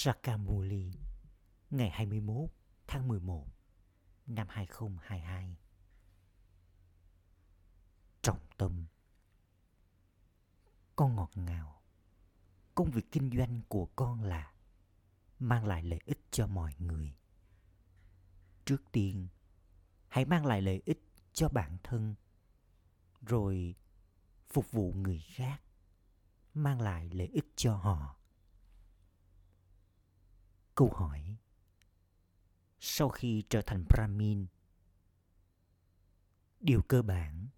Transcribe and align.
Sakamuli 0.00 0.92
ngày 1.70 1.90
21 1.90 2.50
tháng 2.86 3.08
11 3.08 3.46
năm 4.26 4.46
2022. 4.50 5.56
Trọng 8.22 8.38
tâm 8.58 8.86
Con 10.96 11.16
ngọt 11.16 11.30
ngào 11.34 11.82
Công 12.74 12.90
việc 12.90 13.12
kinh 13.12 13.30
doanh 13.38 13.60
của 13.68 13.86
con 13.86 14.22
là 14.22 14.52
mang 15.38 15.66
lại 15.66 15.82
lợi 15.82 16.00
ích 16.04 16.20
cho 16.30 16.46
mọi 16.46 16.72
người. 16.78 17.16
Trước 18.64 18.82
tiên, 18.92 19.28
hãy 20.08 20.24
mang 20.24 20.46
lại 20.46 20.62
lợi 20.62 20.82
ích 20.84 21.02
cho 21.32 21.48
bản 21.48 21.76
thân, 21.82 22.14
rồi 23.20 23.74
phục 24.48 24.70
vụ 24.70 24.92
người 24.92 25.20
khác, 25.20 25.62
mang 26.54 26.80
lại 26.80 27.10
lợi 27.10 27.26
ích 27.26 27.52
cho 27.56 27.76
họ 27.76 28.17
câu 30.78 30.90
hỏi. 30.94 31.36
Sau 32.80 33.08
khi 33.08 33.42
trở 33.50 33.62
thành 33.62 33.84
brahmin, 33.88 34.46
điều 36.60 36.82
cơ 36.82 37.02
bản 37.02 37.48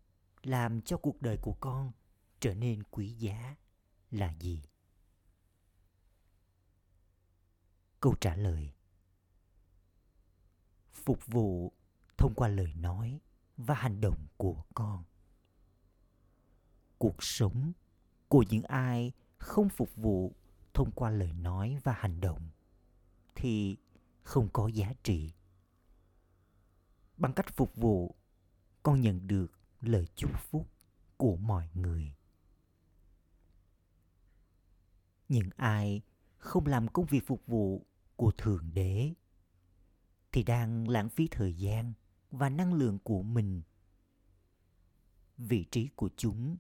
làm 0.43 0.83
cho 0.83 0.97
cuộc 0.97 1.23
đời 1.23 1.39
của 1.43 1.57
con 1.61 1.93
trở 2.41 2.55
nên 2.55 2.83
quý 2.83 3.13
giá 3.13 3.57
là 4.11 4.35
gì? 4.41 4.63
Câu 8.01 8.15
trả 8.21 8.37
lời. 8.37 8.73
Phục 10.93 11.27
vụ 11.27 11.73
thông 12.19 12.35
qua 12.35 12.49
lời 12.49 12.75
nói 12.75 13.21
và 13.57 13.75
hành 13.75 14.01
động 14.01 14.27
của 14.37 14.65
con. 14.75 15.05
Cuộc 16.99 17.23
sống 17.23 17.73
của 18.29 18.45
những 18.51 18.63
ai 18.63 19.13
không 19.39 19.69
phục 19.69 19.97
vụ 19.97 20.35
thông 20.75 20.91
qua 20.91 21.11
lời 21.11 21.33
nói 21.33 21.79
và 21.85 21.93
hành 21.93 22.21
động 22.21 22.51
thì 23.41 23.77
không 24.23 24.49
có 24.53 24.69
giá 24.69 24.93
trị. 25.03 25.33
Bằng 27.17 27.33
cách 27.33 27.57
phục 27.57 27.77
vụ, 27.77 28.17
con 28.83 29.01
nhận 29.01 29.27
được 29.27 29.53
lời 29.81 30.07
chúc 30.15 30.31
phúc 30.39 30.69
của 31.17 31.37
mọi 31.37 31.71
người. 31.75 32.15
Những 35.29 35.51
ai 35.57 36.03
không 36.39 36.67
làm 36.67 36.89
công 36.89 37.07
việc 37.07 37.27
phục 37.27 37.47
vụ 37.47 37.87
của 38.17 38.31
thượng 38.31 38.71
đế 38.75 39.15
thì 40.33 40.43
đang 40.43 40.89
lãng 40.89 41.09
phí 41.09 41.29
thời 41.31 41.55
gian 41.55 41.93
và 42.31 42.49
năng 42.49 42.75
lượng 42.75 42.99
của 42.99 43.23
mình. 43.23 43.63
Vị 45.39 45.65
trí 45.71 45.89
của 45.97 46.11
chúng 46.17 46.57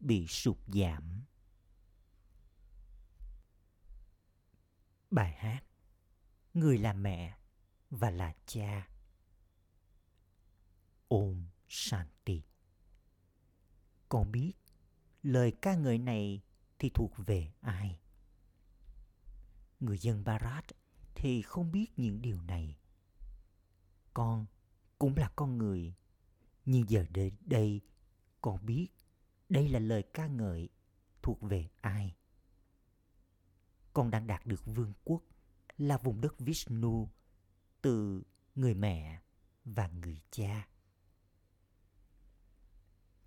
bị 0.00 0.26
sụt 0.26 0.56
giảm. 0.66 1.22
Bài 5.10 5.32
hát 5.32 5.69
người 6.54 6.78
là 6.78 6.92
mẹ 6.92 7.36
và 7.90 8.10
là 8.10 8.34
cha. 8.46 8.88
Om 11.08 11.46
Shanti. 11.68 12.42
Con 14.08 14.32
biết 14.32 14.52
lời 15.22 15.52
ca 15.62 15.74
ngợi 15.74 15.98
này 15.98 16.42
thì 16.78 16.90
thuộc 16.94 17.12
về 17.16 17.52
ai? 17.60 18.00
Người 19.80 19.98
dân 19.98 20.24
Bharat 20.24 20.64
thì 21.14 21.42
không 21.42 21.72
biết 21.72 21.86
những 21.96 22.22
điều 22.22 22.42
này. 22.42 22.76
Con 24.14 24.46
cũng 24.98 25.16
là 25.16 25.30
con 25.36 25.58
người, 25.58 25.94
nhưng 26.64 26.90
giờ 26.90 27.06
đây, 27.10 27.32
đây 27.40 27.80
con 28.40 28.66
biết 28.66 28.88
đây 29.48 29.68
là 29.68 29.78
lời 29.78 30.02
ca 30.14 30.26
ngợi 30.26 30.68
thuộc 31.22 31.40
về 31.40 31.68
ai. 31.80 32.16
Con 33.92 34.10
đang 34.10 34.26
đạt 34.26 34.46
được 34.46 34.62
vương 34.64 34.92
quốc 35.04 35.22
là 35.80 35.96
vùng 35.96 36.20
đất 36.20 36.38
Vishnu 36.38 37.10
từ 37.82 38.22
người 38.54 38.74
mẹ 38.74 39.20
và 39.64 39.88
người 39.88 40.20
cha. 40.30 40.68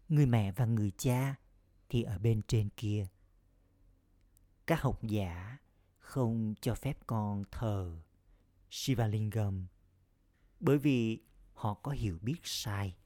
Người 0.09 0.25
mẹ 0.25 0.51
và 0.51 0.65
người 0.65 0.91
cha 0.97 1.35
thì 1.89 2.03
ở 2.03 2.19
bên 2.19 2.41
trên 2.47 2.69
kia. 2.69 3.07
Các 4.67 4.81
học 4.81 4.99
giả 5.03 5.57
không 5.99 6.53
cho 6.61 6.75
phép 6.75 6.97
con 7.07 7.43
thờ 7.51 8.01
Shivalingam 8.69 9.67
bởi 10.59 10.77
vì 10.77 11.23
họ 11.53 11.73
có 11.73 11.91
hiểu 11.91 12.17
biết 12.21 12.39
sai. 12.43 12.97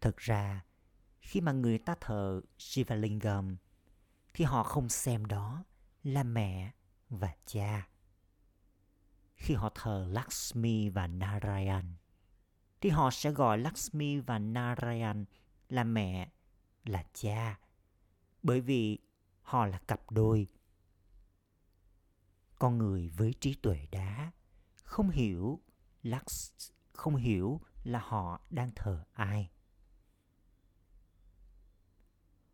Thật 0.00 0.16
ra, 0.16 0.64
khi 1.20 1.40
mà 1.40 1.52
người 1.52 1.78
ta 1.78 1.94
thờ 2.00 2.40
Shivalingam 2.58 3.56
thì 4.34 4.44
họ 4.44 4.62
không 4.62 4.88
xem 4.88 5.24
đó 5.24 5.64
là 6.02 6.22
mẹ 6.22 6.72
và 7.18 7.34
cha. 7.46 7.88
Khi 9.34 9.54
họ 9.54 9.70
thờ 9.74 10.06
Lakshmi 10.10 10.88
và 10.88 11.06
Narayan, 11.06 11.94
thì 12.80 12.90
họ 12.90 13.10
sẽ 13.10 13.30
gọi 13.30 13.58
Lakshmi 13.58 14.18
và 14.20 14.38
Narayan 14.38 15.24
là 15.68 15.84
mẹ, 15.84 16.30
là 16.84 17.04
cha, 17.12 17.58
bởi 18.42 18.60
vì 18.60 18.98
họ 19.42 19.66
là 19.66 19.78
cặp 19.78 20.10
đôi. 20.10 20.48
Con 22.58 22.78
người 22.78 23.08
với 23.08 23.34
trí 23.40 23.54
tuệ 23.54 23.86
đá 23.90 24.32
không 24.84 25.10
hiểu 25.10 25.60
Laks 26.02 26.52
không 26.92 27.16
hiểu 27.16 27.60
là 27.84 27.98
họ 27.98 28.40
đang 28.50 28.70
thờ 28.76 29.04
ai. 29.12 29.50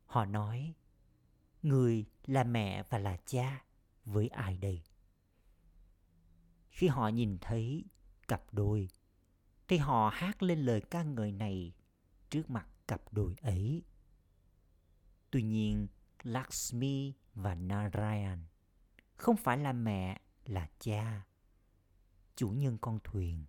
Họ 0.05 0.25
nói, 0.25 0.75
người 1.63 2.07
là 2.27 2.45
mẹ 2.45 2.83
và 2.83 2.99
là 2.99 3.17
cha 3.27 3.65
với 4.05 4.29
ai 4.29 4.57
đây? 4.57 4.83
Khi 6.71 6.89
họ 6.89 7.09
nhìn 7.09 7.39
thấy 7.41 7.85
cặp 8.29 8.43
đôi, 8.53 8.89
thì 9.69 9.77
họ 9.77 10.11
hát 10.15 10.43
lên 10.43 10.59
lời 10.59 10.81
ca 10.81 11.03
ngợi 11.03 11.33
này 11.33 11.73
trước 12.31 12.51
mặt 12.51 12.67
cặp 12.89 13.13
đôi 13.13 13.35
ấy. 13.43 13.83
Tuy 15.31 15.43
nhiên, 15.43 15.89
lakshmi 16.23 17.15
và 17.35 17.55
narayan 17.55 18.45
không 19.17 19.37
phải 19.37 19.59
là 19.59 19.73
mẹ, 19.73 20.21
là 20.45 20.69
cha, 20.79 21.27
chủ 22.37 22.49
nhân 22.49 22.79
con 22.81 22.99
thuyền. 23.05 23.45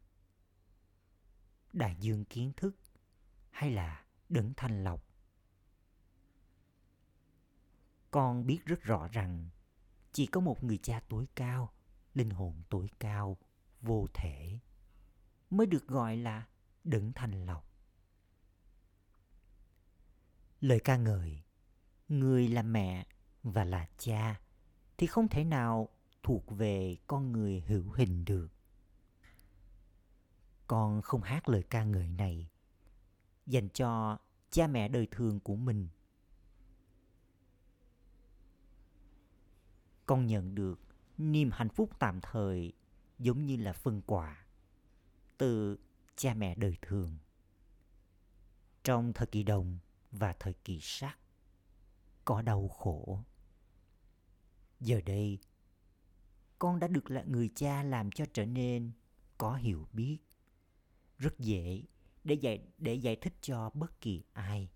Đại 1.73 1.95
dương 1.99 2.25
kiến 2.25 2.53
thức 2.57 2.75
hay 3.51 3.71
là 3.71 4.05
đấng 4.29 4.53
thanh 4.57 4.83
lọc? 4.83 5.03
Con 8.11 8.45
biết 8.45 8.65
rất 8.65 8.81
rõ 8.81 9.07
rằng 9.07 9.49
chỉ 10.11 10.25
có 10.25 10.41
một 10.41 10.63
người 10.63 10.77
cha 10.77 11.01
tối 11.09 11.27
cao, 11.35 11.73
linh 12.13 12.29
hồn 12.29 12.63
tối 12.69 12.89
cao, 12.99 13.37
vô 13.81 14.07
thể, 14.13 14.59
mới 15.49 15.67
được 15.67 15.87
gọi 15.87 16.17
là 16.17 16.47
đấng 16.83 17.13
thanh 17.13 17.45
lọc. 17.45 17.67
Lời 20.61 20.79
ca 20.79 20.97
ngợi, 20.97 21.43
người 22.07 22.47
là 22.47 22.61
mẹ 22.61 23.07
và 23.43 23.63
là 23.63 23.87
cha 23.97 24.41
thì 24.97 25.07
không 25.07 25.27
thể 25.27 25.43
nào 25.43 25.89
thuộc 26.23 26.51
về 26.51 26.97
con 27.07 27.31
người 27.31 27.61
hữu 27.67 27.91
hình 27.91 28.25
được. 28.25 28.47
Con 30.67 31.01
không 31.01 31.21
hát 31.21 31.49
lời 31.49 31.63
ca 31.63 31.83
ngợi 31.83 32.09
này 32.09 32.49
dành 33.45 33.69
cho 33.69 34.17
cha 34.51 34.67
mẹ 34.67 34.87
đời 34.87 35.07
thường 35.11 35.39
của 35.39 35.55
mình. 35.55 35.89
Con 40.11 40.27
nhận 40.27 40.55
được 40.55 40.79
niềm 41.17 41.49
hạnh 41.53 41.69
phúc 41.69 41.89
tạm 41.99 42.21
thời 42.21 42.73
giống 43.19 43.45
như 43.45 43.57
là 43.57 43.73
phân 43.73 44.01
quà 44.01 44.45
từ 45.37 45.77
cha 46.15 46.33
mẹ 46.33 46.55
đời 46.55 46.77
thường. 46.81 47.17
Trong 48.83 49.13
thời 49.13 49.27
kỳ 49.27 49.43
đồng 49.43 49.79
và 50.11 50.33
thời 50.39 50.53
kỳ 50.53 50.79
sắc, 50.81 51.17
có 52.25 52.41
đau 52.41 52.67
khổ. 52.67 53.23
Giờ 54.79 55.01
đây, 55.05 55.39
con 56.59 56.79
đã 56.79 56.87
được 56.87 57.11
là 57.11 57.23
người 57.23 57.49
cha 57.55 57.83
làm 57.83 58.11
cho 58.11 58.25
trở 58.33 58.45
nên 58.45 58.91
có 59.37 59.55
hiểu 59.55 59.87
biết, 59.93 60.17
rất 61.17 61.39
dễ 61.39 61.83
để 62.23 62.35
giải, 62.35 62.59
để 62.77 62.93
giải 62.93 63.15
thích 63.15 63.33
cho 63.41 63.69
bất 63.69 64.01
kỳ 64.01 64.23
ai. 64.33 64.69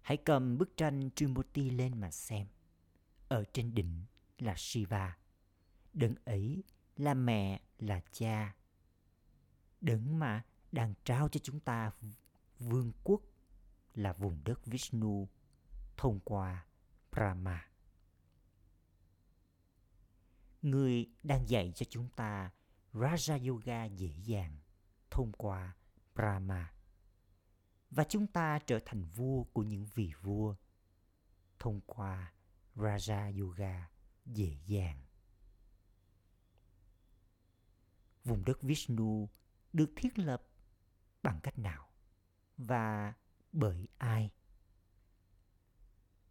Hãy 0.00 0.16
cầm 0.16 0.58
bức 0.58 0.76
tranh 0.76 1.10
Trimurti 1.16 1.70
lên 1.70 2.00
mà 2.00 2.10
xem 2.10 2.46
ở 3.32 3.44
trên 3.52 3.74
đỉnh 3.74 4.04
là 4.38 4.54
Shiva. 4.56 5.16
Đấng 5.92 6.14
ấy 6.24 6.64
là 6.96 7.14
mẹ, 7.14 7.60
là 7.78 8.00
cha. 8.12 8.54
Đấng 9.80 10.18
mà 10.18 10.44
đang 10.72 10.94
trao 11.04 11.28
cho 11.28 11.40
chúng 11.42 11.60
ta 11.60 11.90
vương 12.58 12.92
quốc 13.04 13.22
là 13.94 14.12
vùng 14.12 14.40
đất 14.44 14.66
Vishnu 14.66 15.28
thông 15.96 16.20
qua 16.20 16.66
Brahma. 17.12 17.68
Người 20.62 21.10
đang 21.22 21.48
dạy 21.48 21.72
cho 21.74 21.86
chúng 21.90 22.08
ta 22.08 22.50
Raja 22.92 23.48
Yoga 23.48 23.84
dễ 23.84 24.14
dàng 24.22 24.58
thông 25.10 25.32
qua 25.32 25.76
Brahma. 26.14 26.72
Và 27.90 28.04
chúng 28.04 28.26
ta 28.26 28.58
trở 28.58 28.78
thành 28.84 29.04
vua 29.04 29.44
của 29.44 29.62
những 29.62 29.86
vị 29.94 30.12
vua 30.22 30.54
thông 31.58 31.80
qua 31.86 32.32
Raja 32.76 33.40
Yoga 33.40 33.90
dễ 34.26 34.56
dàng. 34.66 35.02
Vùng 38.24 38.44
đất 38.44 38.62
Vishnu 38.62 39.28
được 39.72 39.92
thiết 39.96 40.18
lập 40.18 40.42
bằng 41.22 41.40
cách 41.42 41.58
nào 41.58 41.88
và 42.56 43.14
bởi 43.52 43.88
ai? 43.98 44.30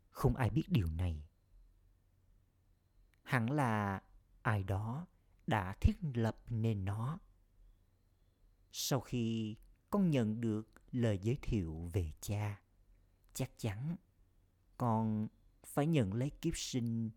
Không 0.10 0.36
ai 0.36 0.50
biết 0.50 0.64
điều 0.68 0.88
này. 0.88 1.24
Hẳn 3.24 3.52
là 3.52 4.02
ai 4.42 4.64
đó 4.64 5.08
đã 5.48 5.76
thiết 5.82 5.94
lập 6.14 6.38
nên 6.50 6.86
nó. 6.86 7.20
Sau 8.72 9.02
khi 9.02 9.56
con 9.90 10.10
nhận 10.10 10.42
được 10.42 10.72
lời 10.92 11.20
giới 11.22 11.38
thiệu 11.42 11.90
về 11.94 12.12
cha, 12.22 12.62
chắc 13.34 13.52
chắn 13.58 13.96
con 14.78 15.28
phải 15.74 15.88
nhận 15.88 16.14
lấy 16.14 16.30
kiếp 16.30 16.58
sinh. 16.58 17.10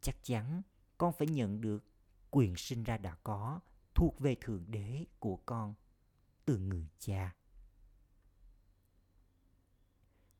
Chắc 0.00 0.16
chắn 0.22 0.62
con 0.98 1.12
phải 1.12 1.28
nhận 1.28 1.60
được 1.60 1.84
quyền 2.30 2.56
sinh 2.56 2.82
ra 2.82 2.98
đã 2.98 3.16
có, 3.22 3.60
thuộc 3.94 4.20
về 4.20 4.36
Thượng 4.40 4.64
Đế 4.68 5.06
của 5.18 5.36
con, 5.36 5.74
từ 6.44 6.58
người 6.58 6.88
cha. 6.98 7.34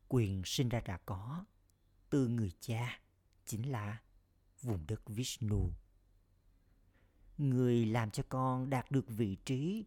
Quyền 0.09 0.43
sinh 0.45 0.69
ra 0.69 0.81
đã 0.81 0.99
có, 1.07 1.45
từ 2.11 2.29
người 2.29 2.53
cha 2.61 3.01
chính 3.45 3.71
là 3.71 4.03
vùng 4.63 4.87
đất 4.87 5.03
Vishnu. 5.07 5.73
Người 7.39 7.87
làm 7.87 8.11
cho 8.11 8.23
con 8.29 8.71
đạt 8.71 8.91
được 8.91 9.09
vị 9.09 9.37
trí 9.45 9.85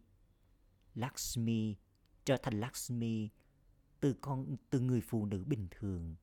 Lakshmi, 0.94 1.76
trở 2.24 2.36
thành 2.36 2.60
Lakshmi 2.60 3.28
từ 4.00 4.14
con, 4.20 4.56
từ 4.70 4.80
người 4.80 5.00
phụ 5.00 5.26
nữ 5.26 5.44
bình 5.44 5.68
thường 5.70 6.16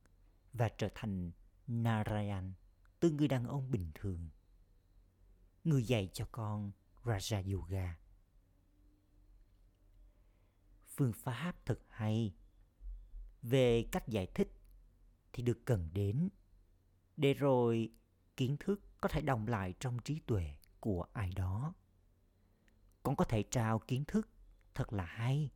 và 0.54 0.70
trở 0.78 0.90
thành 0.96 1.32
Narayan 1.68 2.54
từ 3.00 3.12
người 3.12 3.28
đàn 3.28 3.48
ông 3.48 3.72
bình 3.72 3.92
thường. 3.94 4.30
Người 5.64 5.84
dạy 5.84 6.10
cho 6.14 6.28
con 6.32 6.72
Raja 7.04 7.54
Yoga. 7.54 7.98
Phương 10.96 11.14
pháp 11.14 11.66
thật 11.66 11.80
hay. 11.90 12.36
Về 13.42 13.86
cách 13.92 14.08
giải 14.08 14.28
thích 14.36 14.52
thì 15.34 15.44
được 15.44 15.66
cần 15.66 15.90
đến 15.94 16.30
để 17.18 17.34
rồi 17.34 17.92
kiến 18.38 18.58
thức 18.60 18.82
có 19.02 19.10
thể 19.10 19.22
đồng 19.22 19.48
lại 19.48 19.74
trong 19.80 20.00
trí 20.00 20.20
tuệ 20.20 20.56
của 20.80 21.06
ai 21.14 21.32
đó. 21.36 21.74
Con 23.04 23.16
có 23.16 23.26
thể 23.26 23.44
trao 23.44 23.80
kiến 23.80 24.06
thức 24.06 24.30
thật 24.76 24.94
là 24.94 25.06
hay 25.06 25.52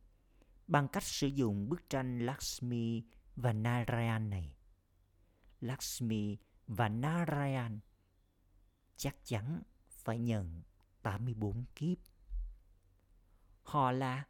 bằng 0.66 0.88
cách 0.88 1.02
sử 1.02 1.26
dụng 1.26 1.68
bức 1.68 1.90
tranh 1.90 2.26
Lakshmi 2.26 3.02
và 3.36 3.52
Narayan 3.52 4.30
này. 4.30 4.56
Lakshmi 5.62 6.36
và 6.66 6.88
Narayan 6.88 7.80
chắc 8.96 9.16
chắn 9.24 9.62
phải 9.88 10.18
nhận 10.18 10.62
84 11.02 11.64
kiếp. 11.74 11.98
Họ 13.62 13.92
là 13.92 14.26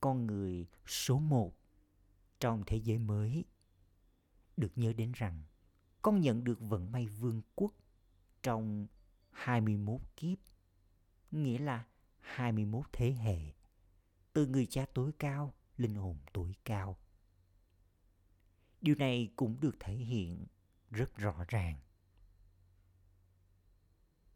con 0.00 0.26
người 0.26 0.66
số 0.86 1.18
một 1.18 1.56
trong 2.40 2.62
thế 2.66 2.76
giới 2.76 2.98
mới. 2.98 3.44
Được 4.56 4.78
nhớ 4.78 4.92
đến 4.92 5.12
rằng 5.12 5.42
con 6.02 6.20
nhận 6.20 6.44
được 6.44 6.60
vận 6.60 6.92
may 6.92 7.06
vương 7.06 7.42
quốc 7.54 7.72
trong 8.42 8.86
21 9.30 10.00
kiếp, 10.16 10.38
nghĩa 11.30 11.58
là 11.58 11.84
21 12.18 12.86
thế 12.92 13.12
hệ, 13.12 13.38
từ 14.32 14.46
người 14.46 14.66
cha 14.66 14.86
tối 14.94 15.12
cao, 15.18 15.54
linh 15.76 15.94
hồn 15.94 16.18
tối 16.32 16.54
cao. 16.64 16.98
Điều 18.80 18.94
này 18.94 19.32
cũng 19.36 19.60
được 19.60 19.76
thể 19.80 19.94
hiện 19.94 20.46
rất 20.90 21.16
rõ 21.16 21.44
ràng. 21.48 21.76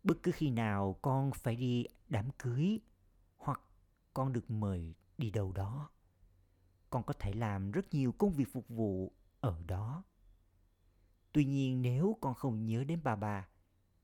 Bất 0.03 0.23
cứ 0.23 0.33
khi 0.33 0.51
nào 0.51 0.99
con 1.03 1.31
phải 1.35 1.57
đi 1.57 1.85
đám 2.09 2.31
cưới 2.39 2.81
hoặc 3.37 3.61
con 4.15 4.33
được 4.33 4.51
mời 4.51 4.95
đi 5.19 5.31
đâu 5.31 5.53
đó, 5.53 5.91
con 6.91 7.03
có 7.03 7.15
thể 7.19 7.33
làm 7.33 7.71
rất 7.71 7.95
nhiều 7.95 8.13
công 8.13 8.33
việc 8.33 8.53
phục 8.53 8.69
vụ 8.69 9.13
ở 9.41 9.63
đó. 9.67 10.05
Tuy 11.33 11.45
nhiên 11.45 11.83
nếu 11.83 12.17
con 12.21 12.35
không 12.35 12.67
nhớ 12.67 12.85
đến 12.85 13.01
bà 13.05 13.17
bà 13.17 13.49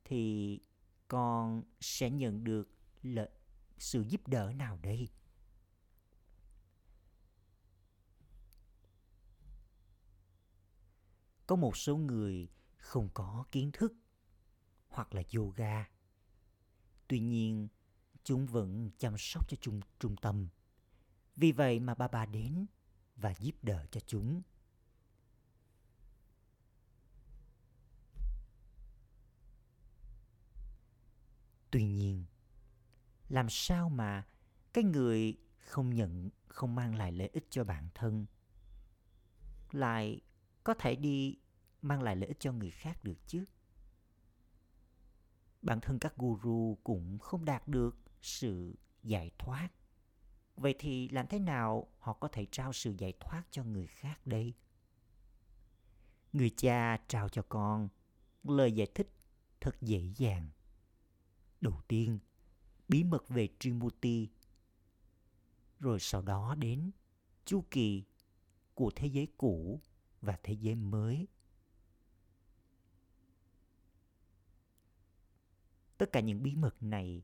thì 0.04 0.60
con 1.08 1.62
sẽ 1.80 2.10
nhận 2.10 2.44
được 2.44 2.68
lợi 3.02 3.30
sự 3.78 4.00
giúp 4.08 4.28
đỡ 4.28 4.52
nào 4.52 4.78
đây? 4.82 5.08
Có 11.46 11.56
một 11.56 11.76
số 11.76 11.96
người 11.96 12.48
không 12.76 13.08
có 13.14 13.44
kiến 13.52 13.70
thức 13.72 13.94
hoặc 14.88 15.14
là 15.14 15.22
yoga. 15.34 15.88
Tuy 17.08 17.20
nhiên, 17.20 17.68
chúng 18.24 18.46
vẫn 18.46 18.90
chăm 18.98 19.14
sóc 19.18 19.48
cho 19.48 19.56
trung, 19.60 19.80
trung 19.98 20.16
tâm. 20.16 20.48
Vì 21.36 21.52
vậy 21.52 21.80
mà 21.80 21.94
bà 21.94 22.08
bà 22.08 22.26
đến 22.26 22.66
và 23.16 23.34
giúp 23.38 23.54
đỡ 23.62 23.86
cho 23.90 24.00
chúng. 24.00 24.42
Tuy 31.70 31.84
nhiên, 31.84 32.24
làm 33.28 33.46
sao 33.50 33.88
mà 33.88 34.26
cái 34.72 34.84
người 34.84 35.38
không 35.58 35.94
nhận, 35.94 36.30
không 36.46 36.74
mang 36.74 36.94
lại 36.94 37.12
lợi 37.12 37.28
ích 37.32 37.46
cho 37.50 37.64
bản 37.64 37.88
thân 37.94 38.26
lại 39.72 40.20
có 40.66 40.74
thể 40.74 40.96
đi 40.96 41.38
mang 41.82 42.02
lại 42.02 42.16
lợi 42.16 42.28
ích 42.28 42.40
cho 42.40 42.52
người 42.52 42.70
khác 42.70 43.04
được 43.04 43.18
chứ? 43.26 43.44
Bản 45.62 45.80
thân 45.80 45.98
các 45.98 46.16
guru 46.16 46.78
cũng 46.84 47.18
không 47.18 47.44
đạt 47.44 47.68
được 47.68 47.96
sự 48.22 48.76
giải 49.02 49.30
thoát. 49.38 49.68
Vậy 50.56 50.74
thì 50.78 51.08
làm 51.08 51.26
thế 51.26 51.38
nào 51.38 51.88
họ 51.98 52.12
có 52.12 52.28
thể 52.28 52.46
trao 52.50 52.72
sự 52.72 52.94
giải 52.98 53.12
thoát 53.20 53.44
cho 53.50 53.64
người 53.64 53.86
khác 53.86 54.26
đây? 54.26 54.54
Người 56.32 56.50
cha 56.50 56.96
trao 57.08 57.28
cho 57.28 57.42
con 57.48 57.88
lời 58.42 58.72
giải 58.72 58.86
thích 58.94 59.10
thật 59.60 59.76
dễ 59.80 60.10
dàng. 60.16 60.50
Đầu 61.60 61.80
tiên, 61.88 62.18
bí 62.88 63.04
mật 63.04 63.28
về 63.28 63.48
Trimurti. 63.58 64.28
Rồi 65.80 66.00
sau 66.00 66.22
đó 66.22 66.54
đến 66.54 66.90
chu 67.44 67.64
kỳ 67.70 68.04
của 68.74 68.90
thế 68.96 69.06
giới 69.06 69.28
cũ 69.36 69.80
và 70.26 70.38
thế 70.42 70.52
giới 70.54 70.74
mới. 70.74 71.28
Tất 75.98 76.12
cả 76.12 76.20
những 76.20 76.42
bí 76.42 76.54
mật 76.54 76.82
này 76.82 77.22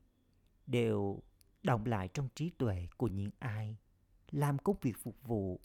đều 0.67 1.19
động 1.63 1.85
lại 1.85 2.07
trong 2.07 2.29
trí 2.35 2.49
tuệ 2.49 2.87
của 2.97 3.07
những 3.07 3.29
ai 3.39 3.77
làm 4.31 4.57
công 4.57 4.77
việc 4.81 4.97
phục 5.03 5.23
vụ. 5.23 5.59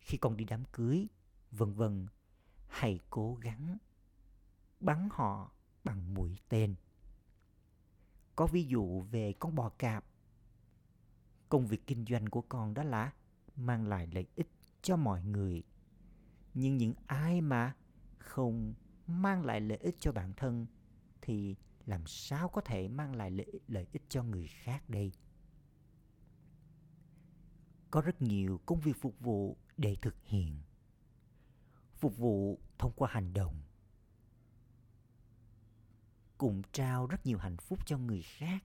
Khi 0.00 0.18
còn 0.18 0.36
đi 0.36 0.44
đám 0.44 0.64
cưới, 0.72 1.06
vân 1.50 1.72
vân, 1.72 2.06
hãy 2.68 3.00
cố 3.10 3.34
gắng 3.34 3.78
bắn 4.80 5.08
họ 5.12 5.52
bằng 5.84 6.14
mũi 6.14 6.38
tên. 6.48 6.74
Có 8.36 8.46
ví 8.46 8.64
dụ 8.64 9.00
về 9.00 9.32
con 9.32 9.54
bò 9.54 9.68
cạp. 9.68 10.04
Công 11.48 11.66
việc 11.66 11.86
kinh 11.86 12.04
doanh 12.04 12.26
của 12.26 12.42
con 12.42 12.74
đó 12.74 12.82
là 12.82 13.12
mang 13.56 13.86
lại 13.86 14.08
lợi 14.12 14.26
ích 14.36 14.48
cho 14.82 14.96
mọi 14.96 15.22
người. 15.22 15.62
Nhưng 16.60 16.76
những 16.76 16.94
ai 17.06 17.40
mà 17.40 17.74
không 18.18 18.74
mang 19.06 19.44
lại 19.44 19.60
lợi 19.60 19.78
ích 19.78 19.96
cho 19.98 20.12
bản 20.12 20.32
thân 20.36 20.66
thì 21.22 21.56
làm 21.86 22.06
sao 22.06 22.48
có 22.48 22.60
thể 22.60 22.88
mang 22.88 23.16
lại 23.16 23.30
lợi, 23.30 23.60
lợi 23.68 23.86
ích 23.92 24.02
cho 24.08 24.22
người 24.22 24.46
khác 24.46 24.88
đây? 24.88 25.12
Có 27.90 28.00
rất 28.00 28.22
nhiều 28.22 28.60
công 28.66 28.80
việc 28.80 28.96
phục 29.00 29.20
vụ 29.20 29.56
để 29.76 29.96
thực 30.02 30.16
hiện. 30.24 30.60
Phục 31.94 32.16
vụ 32.16 32.58
thông 32.78 32.92
qua 32.96 33.08
hành 33.12 33.32
động 33.32 33.62
cũng 36.38 36.62
trao 36.72 37.06
rất 37.06 37.26
nhiều 37.26 37.38
hạnh 37.38 37.56
phúc 37.56 37.86
cho 37.86 37.98
người 37.98 38.22
khác. 38.22 38.64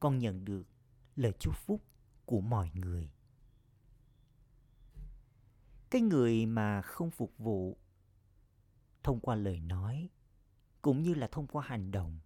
Con 0.00 0.18
nhận 0.18 0.44
được 0.44 0.66
lời 1.16 1.32
chúc 1.38 1.56
phúc 1.56 1.82
của 2.24 2.40
mọi 2.40 2.70
người. 2.74 3.10
Cái 5.90 6.02
người 6.02 6.46
mà 6.46 6.82
không 6.82 7.10
phục 7.10 7.38
vụ 7.38 7.78
thông 9.02 9.20
qua 9.20 9.36
lời 9.36 9.60
nói 9.60 10.08
cũng 10.82 11.02
như 11.02 11.14
là 11.14 11.28
thông 11.32 11.46
qua 11.46 11.64
hành 11.66 11.90
động 11.90 12.18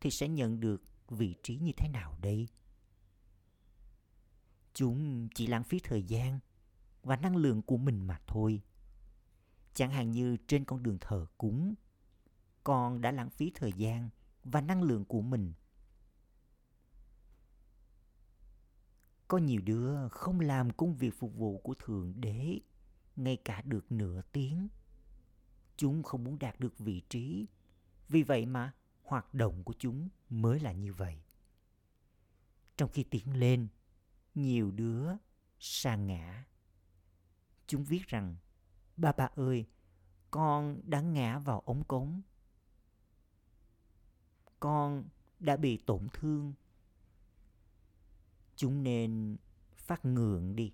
thì 0.00 0.10
sẽ 0.10 0.28
nhận 0.28 0.60
được 0.60 0.82
vị 1.08 1.34
trí 1.42 1.56
như 1.56 1.72
thế 1.76 1.88
nào 1.88 2.18
đây? 2.22 2.48
Chúng 4.74 5.28
chỉ 5.34 5.46
lãng 5.46 5.64
phí 5.64 5.80
thời 5.84 6.02
gian 6.02 6.38
và 7.02 7.16
năng 7.16 7.36
lượng 7.36 7.62
của 7.62 7.76
mình 7.76 8.06
mà 8.06 8.20
thôi. 8.26 8.62
Chẳng 9.74 9.90
hạn 9.90 10.10
như 10.10 10.36
trên 10.46 10.64
con 10.64 10.82
đường 10.82 10.98
thờ 11.00 11.26
cúng, 11.38 11.74
con 12.64 13.00
đã 13.00 13.10
lãng 13.10 13.30
phí 13.30 13.52
thời 13.54 13.72
gian 13.72 14.10
và 14.44 14.60
năng 14.60 14.82
lượng 14.82 15.04
của 15.04 15.22
mình. 15.22 15.52
Có 19.28 19.38
nhiều 19.38 19.60
đứa 19.64 20.08
không 20.08 20.40
làm 20.40 20.70
công 20.70 20.94
việc 20.94 21.14
phục 21.18 21.34
vụ 21.36 21.58
của 21.58 21.74
Thượng 21.74 22.20
Đế 22.20 22.60
ngay 23.16 23.36
cả 23.36 23.62
được 23.62 23.92
nửa 23.92 24.22
tiếng. 24.32 24.68
chúng 25.76 26.02
không 26.02 26.24
muốn 26.24 26.38
đạt 26.38 26.60
được 26.60 26.78
vị 26.78 27.02
trí. 27.08 27.46
Vì 28.08 28.22
vậy 28.22 28.46
mà 28.46 28.72
hoạt 29.02 29.34
động 29.34 29.64
của 29.64 29.74
chúng 29.78 30.08
mới 30.30 30.60
là 30.60 30.72
như 30.72 30.92
vậy. 30.92 31.22
Trong 32.76 32.90
khi 32.92 33.04
tiến 33.04 33.36
lên, 33.36 33.68
nhiều 34.34 34.70
đứa 34.70 35.12
sa 35.58 35.96
ngã. 35.96 36.44
Chúng 37.66 37.84
viết 37.84 38.06
rằng, 38.06 38.36
ba 38.96 39.12
ba 39.12 39.28
ơi, 39.34 39.66
con 40.30 40.80
đã 40.84 41.00
ngã 41.00 41.38
vào 41.38 41.60
ống 41.60 41.84
cống. 41.84 42.22
Con 44.60 45.04
đã 45.40 45.56
bị 45.56 45.76
tổn 45.76 46.08
thương 46.12 46.52
chúng 48.56 48.82
nên 48.82 49.36
phát 49.76 50.04
ngượng 50.04 50.56
đi. 50.56 50.72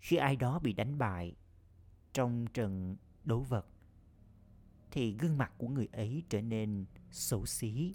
Khi 0.00 0.16
ai 0.16 0.36
đó 0.36 0.58
bị 0.58 0.72
đánh 0.72 0.98
bại 0.98 1.36
trong 2.12 2.46
trận 2.46 2.96
đấu 3.24 3.42
vật, 3.42 3.66
thì 4.90 5.12
gương 5.12 5.38
mặt 5.38 5.52
của 5.58 5.68
người 5.68 5.86
ấy 5.92 6.22
trở 6.28 6.42
nên 6.42 6.84
xấu 7.10 7.46
xí. 7.46 7.94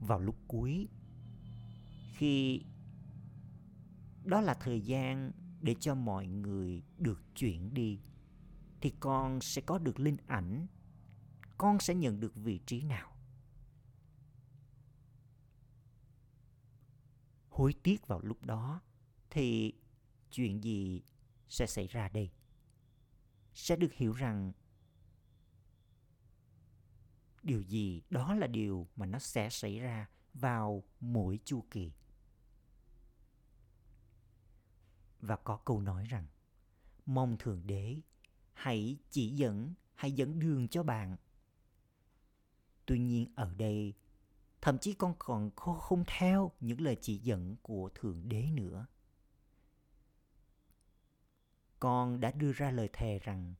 Vào 0.00 0.20
lúc 0.20 0.36
cuối, 0.48 0.88
khi 2.12 2.62
đó 4.24 4.40
là 4.40 4.54
thời 4.54 4.80
gian 4.80 5.32
để 5.60 5.74
cho 5.80 5.94
mọi 5.94 6.26
người 6.26 6.82
được 6.98 7.22
chuyển 7.34 7.74
đi, 7.74 8.00
thì 8.80 8.92
con 9.00 9.40
sẽ 9.40 9.62
có 9.62 9.78
được 9.78 10.00
linh 10.00 10.16
ảnh, 10.26 10.66
con 11.58 11.78
sẽ 11.78 11.94
nhận 11.94 12.20
được 12.20 12.34
vị 12.34 12.60
trí 12.66 12.82
nào? 12.82 13.17
Hối 17.58 17.74
tiếc 17.82 18.06
vào 18.06 18.20
lúc 18.20 18.44
đó, 18.44 18.80
thì 19.30 19.72
chuyện 20.30 20.64
gì 20.64 21.02
sẽ 21.48 21.66
xảy 21.66 21.86
ra 21.86 22.08
đây? 22.08 22.30
Sẽ 23.54 23.76
được 23.76 23.92
hiểu 23.92 24.12
rằng 24.12 24.52
điều 27.42 27.62
gì 27.62 28.02
đó 28.10 28.34
là 28.34 28.46
điều 28.46 28.88
mà 28.96 29.06
nó 29.06 29.18
sẽ 29.18 29.50
xảy 29.50 29.78
ra 29.78 30.08
vào 30.34 30.84
mỗi 31.00 31.38
chu 31.44 31.64
kỳ. 31.70 31.92
Và 35.20 35.36
có 35.36 35.56
câu 35.56 35.80
nói 35.80 36.04
rằng, 36.04 36.26
mong 37.06 37.36
thượng 37.38 37.66
đế 37.66 38.00
hãy 38.52 38.96
chỉ 39.10 39.28
dẫn, 39.28 39.74
hãy 39.94 40.12
dẫn 40.12 40.38
đường 40.38 40.68
cho 40.68 40.82
bạn. 40.82 41.16
Tuy 42.86 42.98
nhiên 42.98 43.32
ở 43.34 43.54
đây 43.54 43.94
thậm 44.60 44.78
chí 44.78 44.94
con 44.94 45.14
còn 45.18 45.50
không 45.56 46.04
theo 46.06 46.52
những 46.60 46.80
lời 46.80 46.96
chỉ 47.00 47.18
dẫn 47.18 47.56
của 47.62 47.90
thượng 47.94 48.28
đế 48.28 48.42
nữa. 48.42 48.86
Con 51.80 52.20
đã 52.20 52.30
đưa 52.30 52.52
ra 52.52 52.70
lời 52.70 52.88
thề 52.92 53.18
rằng 53.18 53.54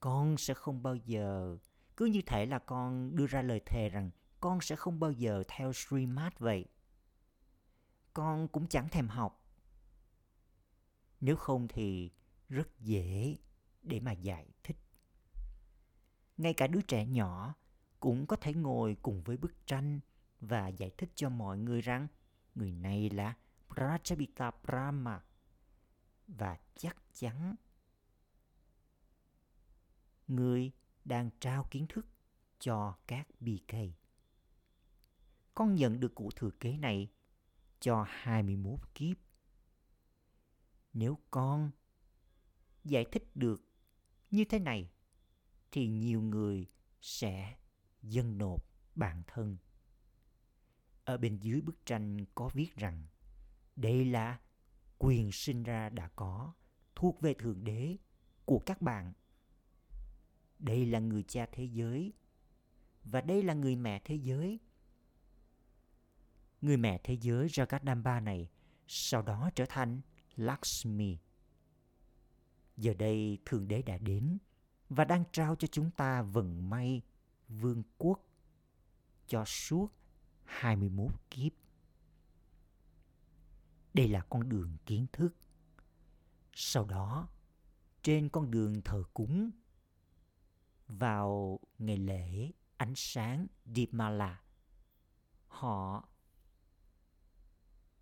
con 0.00 0.36
sẽ 0.36 0.54
không 0.54 0.82
bao 0.82 0.96
giờ, 0.96 1.56
cứ 1.96 2.04
như 2.04 2.22
thể 2.26 2.46
là 2.46 2.58
con 2.58 3.16
đưa 3.16 3.26
ra 3.26 3.42
lời 3.42 3.60
thề 3.66 3.88
rằng 3.88 4.10
con 4.40 4.60
sẽ 4.60 4.76
không 4.76 5.00
bao 5.00 5.12
giờ 5.12 5.42
theo 5.48 5.72
streammart 5.72 6.38
vậy. 6.38 6.64
Con 8.14 8.48
cũng 8.48 8.68
chẳng 8.68 8.88
thèm 8.88 9.08
học. 9.08 9.44
Nếu 11.20 11.36
không 11.36 11.68
thì 11.68 12.10
rất 12.48 12.80
dễ 12.80 13.36
để 13.82 14.00
mà 14.00 14.12
giải 14.12 14.46
thích. 14.62 14.76
Ngay 16.36 16.54
cả 16.54 16.66
đứa 16.66 16.80
trẻ 16.80 17.06
nhỏ 17.06 17.54
cũng 18.00 18.26
có 18.26 18.36
thể 18.36 18.54
ngồi 18.54 18.96
cùng 19.02 19.22
với 19.22 19.36
bức 19.36 19.66
tranh 19.66 20.00
và 20.42 20.68
giải 20.68 20.90
thích 20.98 21.10
cho 21.14 21.28
mọi 21.28 21.58
người 21.58 21.80
rằng 21.80 22.08
người 22.54 22.72
này 22.72 23.10
là 23.10 23.36
Prajapita 23.68 24.52
Brahma 24.62 25.20
và 26.26 26.58
chắc 26.76 26.96
chắn 27.14 27.54
người 30.28 30.72
đang 31.04 31.30
trao 31.40 31.66
kiến 31.70 31.86
thức 31.88 32.06
cho 32.58 32.96
các 33.06 33.28
BK. 33.40 33.74
Con 35.54 35.74
nhận 35.74 36.00
được 36.00 36.14
cụ 36.14 36.30
thừa 36.36 36.50
kế 36.60 36.76
này 36.76 37.10
cho 37.80 38.06
21 38.08 38.80
kiếp. 38.94 39.16
Nếu 40.92 41.18
con 41.30 41.70
giải 42.84 43.04
thích 43.12 43.30
được 43.34 43.62
như 44.30 44.44
thế 44.44 44.58
này, 44.58 44.90
thì 45.72 45.88
nhiều 45.88 46.22
người 46.22 46.66
sẽ 47.00 47.56
dâng 48.02 48.38
nộp 48.38 48.64
bản 48.94 49.22
thân. 49.26 49.56
Ở 51.12 51.18
bên 51.18 51.38
dưới 51.38 51.60
bức 51.60 51.86
tranh 51.86 52.24
có 52.34 52.48
viết 52.48 52.76
rằng, 52.76 53.06
đây 53.76 54.04
là 54.04 54.40
quyền 54.98 55.32
sinh 55.32 55.62
ra 55.62 55.88
đã 55.88 56.08
có, 56.16 56.52
thuộc 56.94 57.20
về 57.20 57.34
Thượng 57.34 57.64
Đế 57.64 57.96
của 58.44 58.58
các 58.58 58.82
bạn. 58.82 59.12
Đây 60.58 60.86
là 60.86 60.98
người 60.98 61.22
cha 61.22 61.46
thế 61.52 61.64
giới 61.64 62.12
và 63.04 63.20
đây 63.20 63.42
là 63.42 63.54
người 63.54 63.76
mẹ 63.76 64.00
thế 64.04 64.14
giới. 64.14 64.60
Người 66.60 66.76
mẹ 66.76 67.00
thế 67.04 67.14
giới 67.20 67.48
Jagadamba 67.48 68.22
này 68.22 68.50
sau 68.86 69.22
đó 69.22 69.50
trở 69.54 69.64
thành 69.68 70.00
Lakshmi. 70.36 71.18
Giờ 72.76 72.94
đây 72.94 73.38
Thượng 73.44 73.68
Đế 73.68 73.82
đã 73.82 73.98
đến 73.98 74.38
và 74.88 75.04
đang 75.04 75.24
trao 75.32 75.56
cho 75.56 75.66
chúng 75.66 75.90
ta 75.90 76.22
vận 76.22 76.70
may 76.70 77.02
vương 77.48 77.82
quốc 77.98 78.20
cho 79.26 79.44
suốt 79.44 80.01
21 80.52 81.12
kiếp. 81.30 81.52
Đây 83.94 84.08
là 84.08 84.20
con 84.20 84.48
đường 84.48 84.76
kiến 84.86 85.06
thức. 85.12 85.36
Sau 86.52 86.84
đó, 86.84 87.28
trên 88.02 88.28
con 88.28 88.50
đường 88.50 88.82
thờ 88.84 89.02
cúng, 89.14 89.50
vào 90.86 91.60
ngày 91.78 91.96
lễ 91.96 92.52
ánh 92.76 92.92
sáng 92.96 93.46
Dipmala, 93.64 94.42
họ 95.48 96.08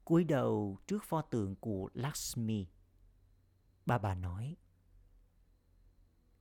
cúi 0.05 0.25
đầu 0.25 0.79
trước 0.87 1.05
pho 1.05 1.23
tượng 1.23 1.57
của 1.57 1.91
Lakshmi. 1.95 2.67
Bà 3.87 3.99
bà 3.99 4.15
nói, 4.15 4.57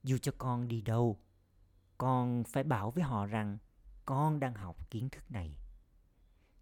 dù 0.04 0.18
cho 0.18 0.32
con 0.38 0.68
đi 0.68 0.82
đâu, 0.82 1.20
con 1.98 2.44
phải 2.44 2.63
bảo 2.63 2.92
với 2.92 3.04
họ 3.04 3.25
rằng 3.25 3.58
con 4.06 4.39
đang 4.39 4.54
học 4.54 4.89
kiến 4.89 5.10
thức 5.10 5.32
này 5.32 5.58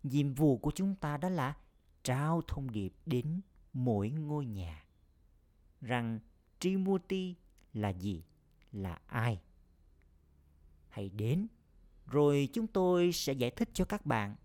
nhiệm 0.10 0.34
vụ 0.34 0.58
của 0.58 0.72
chúng 0.76 0.96
ta 0.96 1.18
đó 1.18 1.30
là 1.30 1.58
trao 2.04 2.42
thông 2.48 2.72
điệp 2.72 2.94
đến 3.06 3.42
mỗi 3.74 4.10
ngôi 4.10 4.46
nhà 4.46 4.88
rằng 5.82 6.20
Trimurti 6.60 7.36
là 7.74 7.90
gì, 7.90 8.24
là 8.72 9.00
ai. 9.08 9.42
Hãy 10.90 11.10
đến, 11.10 11.48
rồi 12.06 12.50
chúng 12.54 12.68
tôi 12.68 13.12
sẽ 13.12 13.34
giải 13.34 13.52
thích 13.52 13.70
cho 13.74 13.86
các 13.86 14.06
bạn. 14.06 14.36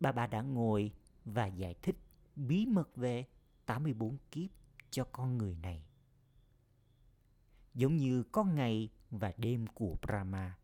Bà 0.00 0.12
bà 0.12 0.26
đã 0.26 0.42
ngồi 0.42 0.92
và 1.24 1.46
giải 1.46 1.74
thích 1.82 1.96
bí 2.36 2.66
mật 2.66 2.96
về 2.96 3.26
84 3.66 4.16
kiếp 4.30 4.50
cho 4.90 5.04
con 5.04 5.38
người 5.38 5.56
này. 5.62 5.84
Giống 7.74 7.96
như 7.96 8.22
có 8.22 8.44
ngày 8.44 8.88
và 9.10 9.32
đêm 9.36 9.66
của 9.66 9.96
Brahma. 10.02 10.58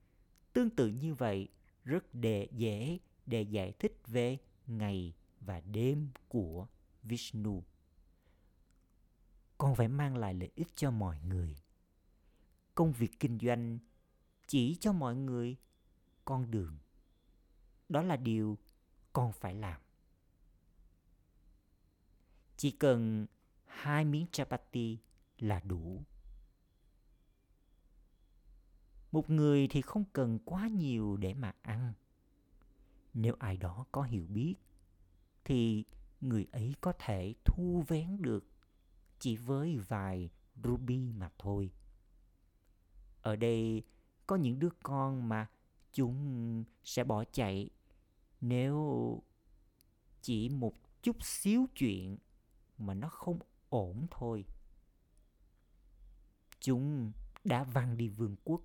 Tương 0.53 0.71
tự 0.71 0.89
như 0.89 1.15
vậy, 1.15 1.49
rất 1.85 2.15
đệ 2.15 2.49
dễ 2.53 2.99
để 3.31 3.43
giải 3.43 3.73
thích 3.79 4.01
về 4.07 4.39
ngày 4.67 5.15
và 5.41 5.61
đêm 5.61 6.09
của 6.29 6.67
Vishnu. 7.03 7.65
Con 9.59 9.75
phải 9.75 9.89
mang 9.89 10.17
lại 10.17 10.35
lợi 10.35 10.51
ích 10.55 10.69
cho 10.75 10.91
mọi 10.91 11.21
người. 11.21 11.57
Công 12.75 12.93
việc 12.93 13.21
kinh 13.21 13.39
doanh 13.39 13.79
chỉ 14.47 14.77
cho 14.81 14.93
mọi 14.93 15.17
người 15.17 15.57
con 16.25 16.51
đường. 16.51 16.79
Đó 17.89 18.03
là 18.03 18.17
điều 18.17 18.59
con 19.13 19.33
phải 19.33 19.55
làm. 19.55 19.81
Chỉ 22.57 22.71
cần 22.71 23.27
hai 23.65 24.05
miếng 24.05 24.27
chapati 24.33 24.99
là 25.39 25.61
đủ. 25.61 26.03
Một 29.13 29.31
người 29.31 29.69
thì 29.69 29.83
không 29.83 30.05
cần 30.13 30.39
quá 30.45 30.69
nhiều 30.69 31.17
để 31.17 31.35
mà 31.35 31.55
ăn 31.63 31.93
nếu 33.15 33.35
ai 33.39 33.57
đó 33.57 33.87
có 33.93 34.03
hiểu 34.03 34.27
biết, 34.27 34.55
thì 35.45 35.85
người 36.21 36.47
ấy 36.53 36.75
có 36.81 36.93
thể 36.99 37.35
thu 37.45 37.85
vén 37.89 38.23
được 38.23 38.45
chỉ 39.19 39.37
với 39.37 39.77
vài 39.77 40.31
ruby 40.65 41.13
mà 41.13 41.31
thôi. 41.39 41.71
Ở 43.23 43.37
đây 43.37 43.83
có 44.27 44.37
những 44.37 44.59
đứa 44.59 44.71
con 44.83 45.29
mà 45.29 45.51
chúng 45.93 46.65
sẽ 46.85 47.05
bỏ 47.05 47.25
chạy. 47.33 47.71
Nếu 48.41 49.23
chỉ 50.23 50.49
một 50.49 50.75
chút 51.03 51.17
xíu 51.25 51.67
chuyện 51.75 52.19
mà 52.79 52.95
nó 52.95 53.09
không 53.09 53.39
ổn 53.69 54.07
thôi. 54.11 54.45
Chúng 56.61 57.13
đã 57.45 57.65
văng 57.65 57.97
đi 57.97 58.09
vương 58.09 58.37
quốc. 58.45 58.61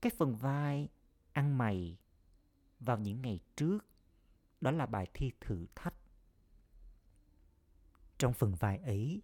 Cái 0.00 0.12
phần 0.18 0.36
vai 0.36 0.88
ăn 1.32 1.58
mày 1.58 1.96
vào 2.84 2.98
những 2.98 3.22
ngày 3.22 3.40
trước 3.56 3.78
đó 4.60 4.70
là 4.70 4.86
bài 4.86 5.10
thi 5.14 5.32
thử 5.40 5.66
thách 5.74 5.94
trong 8.18 8.32
phần 8.32 8.54
vài 8.54 8.78
ấy 8.78 9.22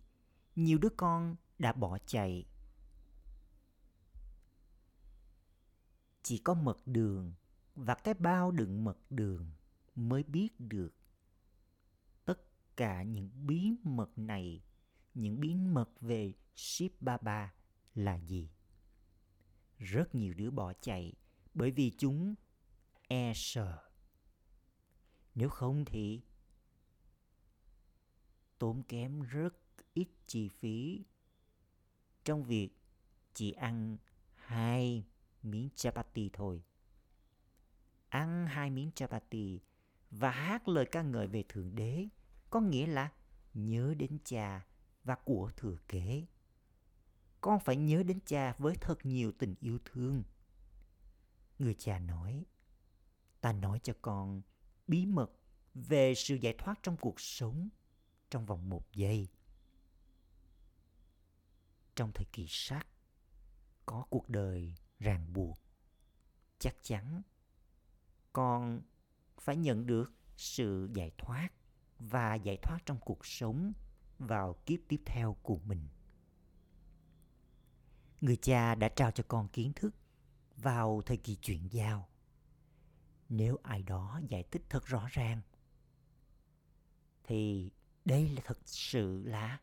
nhiều 0.56 0.78
đứa 0.78 0.88
con 0.96 1.36
đã 1.58 1.72
bỏ 1.72 1.98
chạy. 2.06 2.46
Chỉ 6.22 6.38
có 6.38 6.54
mật 6.54 6.78
đường 6.86 7.32
và 7.74 7.94
cái 7.94 8.14
bao 8.14 8.50
đựng 8.50 8.84
mật 8.84 8.98
đường 9.10 9.50
mới 9.94 10.22
biết 10.22 10.48
được 10.58 10.94
tất 12.24 12.40
cả 12.76 13.02
những 13.02 13.30
bí 13.46 13.72
mật 13.82 14.18
này, 14.18 14.62
những 15.14 15.40
bí 15.40 15.54
mật 15.54 15.90
về 16.00 16.34
Ship 16.54 17.02
Baba 17.02 17.54
là 17.94 18.18
gì. 18.18 18.50
Rất 19.78 20.14
nhiều 20.14 20.34
đứa 20.34 20.50
bỏ 20.50 20.72
chạy 20.80 21.12
bởi 21.54 21.70
vì 21.70 21.92
chúng 21.98 22.34
e 23.10 23.32
sợ. 23.34 23.78
Nếu 25.34 25.48
không 25.48 25.84
thì 25.84 26.22
tốn 28.58 28.82
kém 28.82 29.22
rất 29.22 29.54
ít 29.94 30.08
chi 30.26 30.48
phí 30.48 31.04
trong 32.24 32.44
việc 32.44 32.70
chỉ 33.34 33.52
ăn 33.52 33.96
hai 34.34 35.06
miếng 35.42 35.68
chapati 35.74 36.30
thôi. 36.32 36.62
Ăn 38.08 38.46
hai 38.46 38.70
miếng 38.70 38.90
chapati 38.94 39.60
và 40.10 40.30
hát 40.30 40.68
lời 40.68 40.86
ca 40.92 41.02
ngợi 41.02 41.26
về 41.26 41.44
Thượng 41.48 41.74
Đế 41.74 42.08
có 42.50 42.60
nghĩa 42.60 42.86
là 42.86 43.12
nhớ 43.54 43.94
đến 43.98 44.18
cha 44.24 44.66
và 45.04 45.14
của 45.14 45.50
thừa 45.56 45.76
kế. 45.88 46.26
Con 47.40 47.60
phải 47.60 47.76
nhớ 47.76 48.02
đến 48.02 48.18
cha 48.26 48.54
với 48.58 48.76
thật 48.80 49.06
nhiều 49.06 49.32
tình 49.32 49.54
yêu 49.60 49.78
thương. 49.84 50.22
Người 51.58 51.74
cha 51.74 51.98
nói, 51.98 52.44
ta 53.40 53.52
nói 53.52 53.80
cho 53.82 53.92
con 54.02 54.42
bí 54.86 55.06
mật 55.06 55.32
về 55.74 56.14
sự 56.14 56.34
giải 56.34 56.54
thoát 56.58 56.82
trong 56.82 56.96
cuộc 56.96 57.20
sống 57.20 57.68
trong 58.30 58.46
vòng 58.46 58.68
một 58.68 58.92
giây. 58.92 59.28
Trong 61.94 62.12
thời 62.14 62.26
kỳ 62.32 62.46
sắc 62.48 62.86
có 63.86 64.04
cuộc 64.10 64.28
đời 64.28 64.74
ràng 64.98 65.32
buộc. 65.32 65.58
Chắc 66.58 66.76
chắn 66.82 67.22
con 68.32 68.82
phải 69.38 69.56
nhận 69.56 69.86
được 69.86 70.12
sự 70.36 70.90
giải 70.94 71.10
thoát 71.18 71.48
và 71.98 72.34
giải 72.34 72.58
thoát 72.62 72.78
trong 72.86 72.98
cuộc 73.00 73.26
sống 73.26 73.72
vào 74.18 74.54
kiếp 74.66 74.80
tiếp 74.88 75.02
theo 75.06 75.36
của 75.42 75.58
mình. 75.58 75.88
Người 78.20 78.36
cha 78.36 78.74
đã 78.74 78.88
trao 78.88 79.10
cho 79.10 79.24
con 79.28 79.48
kiến 79.48 79.72
thức 79.76 79.94
vào 80.56 81.02
thời 81.06 81.16
kỳ 81.16 81.34
chuyển 81.34 81.72
giao. 81.72 82.09
Nếu 83.30 83.56
ai 83.62 83.82
đó 83.82 84.20
giải 84.28 84.44
thích 84.50 84.62
thật 84.68 84.86
rõ 84.86 85.06
ràng 85.10 85.40
thì 87.24 87.70
đây 88.04 88.28
là 88.28 88.42
thật 88.44 88.58
sự 88.64 89.22
là 89.22 89.60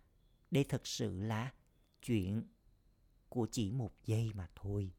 đây 0.51 0.65
thật 0.69 0.87
sự 0.87 1.19
là 1.21 1.53
chuyện 2.01 2.43
của 3.29 3.47
chỉ 3.51 3.71
một 3.71 3.91
giây 4.05 4.31
mà 4.33 4.49
thôi. 4.55 4.93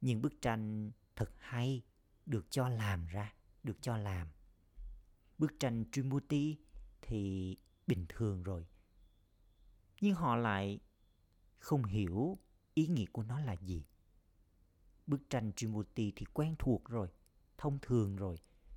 Những 0.00 0.22
bức 0.22 0.42
tranh 0.42 0.90
thật 1.16 1.30
hay 1.38 1.82
được 2.26 2.46
cho 2.50 2.68
làm 2.68 3.06
ra, 3.06 3.34
được 3.62 3.82
cho 3.82 3.96
làm. 3.96 4.28
Bức 5.38 5.52
tranh 5.60 5.84
Trimurti 5.92 6.58
thì 7.02 7.56
bình 7.86 8.06
thường 8.08 8.42
rồi. 8.42 8.66
Nhưng 10.00 10.14
họ 10.14 10.36
lại 10.36 10.80
không 11.58 11.84
hiểu 11.84 12.38
ý 12.74 12.86
nghĩa 12.86 13.06
của 13.12 13.22
nó 13.22 13.40
là 13.40 13.52
gì. 13.52 13.84
Bức 15.06 15.30
tranh 15.30 15.52
Trimurti 15.56 16.12
thì 16.16 16.26
quen 16.32 16.54
thuộc 16.58 16.84
rồi, 16.84 17.08
thông 17.58 17.78
thường 17.82 18.16
rồi, 18.16 18.36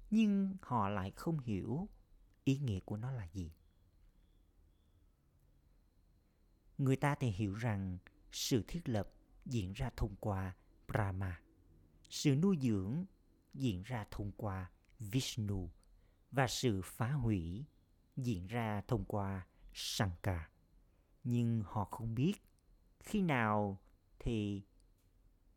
nhưng 0.09 0.55
họ 0.61 0.89
lại 0.89 1.11
không 1.11 1.39
hiểu 1.39 1.89
ý 2.43 2.57
nghĩa 2.57 2.79
của 2.79 2.97
nó 2.97 3.11
là 3.11 3.27
gì. 3.33 3.51
Người 6.77 6.95
ta 6.95 7.15
thì 7.15 7.29
hiểu 7.29 7.53
rằng 7.53 7.97
sự 8.31 8.63
thiết 8.67 8.89
lập 8.89 9.09
diễn 9.45 9.73
ra 9.73 9.89
thông 9.97 10.15
qua 10.19 10.55
Brahma, 10.87 11.41
sự 12.09 12.35
nuôi 12.35 12.57
dưỡng 12.61 13.05
diễn 13.53 13.83
ra 13.83 14.05
thông 14.11 14.31
qua 14.31 14.71
Vishnu 14.99 15.69
và 16.31 16.47
sự 16.47 16.81
phá 16.81 17.11
hủy 17.11 17.65
diễn 18.15 18.47
ra 18.47 18.81
thông 18.87 19.05
qua 19.05 19.47
Shankar. 19.73 20.41
Nhưng 21.23 21.63
họ 21.65 21.85
không 21.85 22.15
biết 22.15 22.33
khi 22.99 23.21
nào 23.21 23.81
thì 24.19 24.63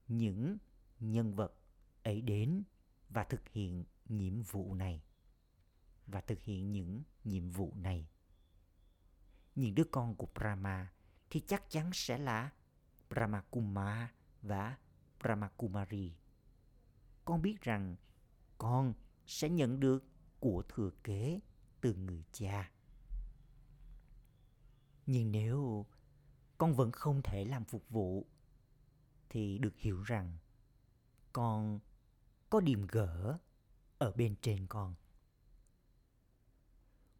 những 0.09 0.59
nhân 1.01 1.35
vật 1.35 1.55
ấy 2.03 2.21
đến 2.21 2.63
và 3.11 3.25
thực 3.25 3.49
hiện 3.49 3.85
nhiệm 4.09 4.43
vụ 4.43 4.75
này 4.75 5.03
và 6.07 6.21
thực 6.21 6.41
hiện 6.41 6.73
những 6.73 7.03
nhiệm 7.25 7.51
vụ 7.51 7.73
này. 7.77 8.09
Những 9.55 9.75
đứa 9.75 9.85
con 9.85 10.15
của 10.15 10.29
Brahma 10.35 10.93
thì 11.31 11.41
chắc 11.41 11.71
chắn 11.71 11.91
sẽ 11.93 12.19
là 12.19 12.51
Brahma 13.11 13.41
Kumar 13.41 14.09
và 14.43 14.77
Brahma 15.23 15.49
Kumari. 15.49 16.15
Con 17.25 17.43
biết 17.43 17.61
rằng 17.61 17.97
con 18.59 18.95
sẽ 19.27 19.49
nhận 19.49 19.81
được 19.81 20.05
của 20.41 20.63
thừa 20.69 20.91
kế 21.05 21.41
từ 21.81 21.95
người 21.95 22.25
cha. 22.33 22.71
Nhưng 25.07 25.33
nếu 25.33 25.87
con 26.59 26.75
vẫn 26.75 26.93
không 26.93 27.23
thể 27.23 27.45
làm 27.45 27.65
phục 27.65 27.89
vụ, 27.89 28.27
thì 29.29 29.59
được 29.59 29.77
hiểu 29.77 30.03
rằng 30.03 30.39
con 31.33 31.81
có 32.51 32.61
điểm 32.61 32.87
gỡ 32.87 33.39
ở 33.99 34.13
bên 34.13 34.35
trên 34.43 34.67
con. 34.67 34.95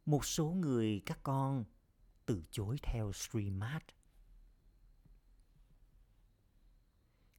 Một 0.05 0.25
số 0.25 0.45
người 0.45 1.01
các 1.05 1.19
con 1.23 1.65
từ 2.25 2.43
chối 2.51 2.77
theo 2.83 3.11
Srimad. 3.13 3.81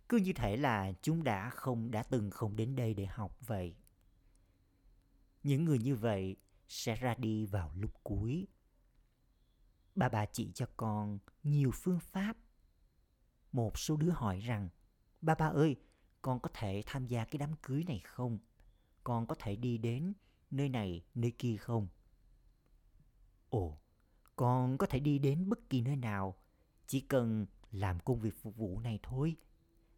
Cứ 0.08 0.16
như 0.16 0.32
thể 0.32 0.56
là 0.56 0.92
chúng 1.02 1.24
đã 1.24 1.50
không 1.50 1.90
đã 1.90 2.02
từng 2.02 2.30
không 2.30 2.56
đến 2.56 2.76
đây 2.76 2.94
để 2.94 3.06
học 3.06 3.36
vậy. 3.46 3.76
Những 5.42 5.64
người 5.64 5.78
như 5.78 5.96
vậy 5.96 6.36
sẽ 6.68 6.94
ra 6.94 7.14
đi 7.14 7.46
vào 7.46 7.72
lúc 7.74 7.90
cuối. 8.02 8.46
Bà 9.94 10.08
bà 10.08 10.26
chỉ 10.26 10.52
cho 10.54 10.66
con 10.76 11.18
nhiều 11.42 11.70
phương 11.74 12.00
pháp. 12.00 12.36
Một 13.52 13.78
số 13.78 13.96
đứa 13.96 14.10
hỏi 14.10 14.40
rằng, 14.40 14.68
ba 15.20 15.34
ba 15.34 15.46
ơi, 15.46 15.76
con 16.22 16.40
có 16.40 16.50
thể 16.54 16.82
tham 16.86 17.06
gia 17.06 17.24
cái 17.24 17.38
đám 17.38 17.50
cưới 17.62 17.84
này 17.84 18.00
không? 18.04 18.38
Con 19.04 19.26
có 19.26 19.34
thể 19.34 19.56
đi 19.56 19.78
đến 19.78 20.12
nơi 20.50 20.68
này, 20.68 21.04
nơi 21.14 21.30
kia 21.30 21.56
không? 21.56 21.88
Ồ, 23.48 23.78
con 24.36 24.78
có 24.78 24.86
thể 24.86 25.00
đi 25.00 25.18
đến 25.18 25.48
bất 25.48 25.70
kỳ 25.70 25.80
nơi 25.80 25.96
nào, 25.96 26.36
chỉ 26.86 27.00
cần 27.00 27.46
làm 27.70 28.00
công 28.00 28.20
việc 28.20 28.42
phục 28.42 28.56
vụ 28.56 28.80
này 28.80 28.98
thôi. 29.02 29.36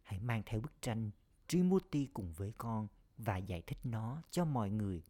Hãy 0.03 0.19
mang 0.19 0.43
theo 0.45 0.61
bức 0.61 0.81
tranh 0.81 1.11
Trimurti 1.47 2.05
cùng 2.05 2.33
với 2.33 2.53
con 2.57 2.87
và 3.17 3.37
giải 3.37 3.61
thích 3.67 3.77
nó 3.83 4.21
cho 4.31 4.45
mọi 4.45 4.69
người. 4.69 5.03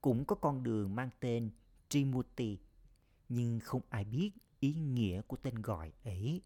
Cũng 0.00 0.24
có 0.24 0.36
con 0.36 0.62
đường 0.62 0.94
mang 0.94 1.10
tên 1.20 1.50
Trimurti, 1.88 2.58
nhưng 3.28 3.60
không 3.60 3.82
ai 3.88 4.04
biết 4.04 4.30
ý 4.60 4.74
nghĩa 4.74 5.22
của 5.22 5.36
tên 5.36 5.62
gọi 5.62 5.92
ấy. 6.04 6.42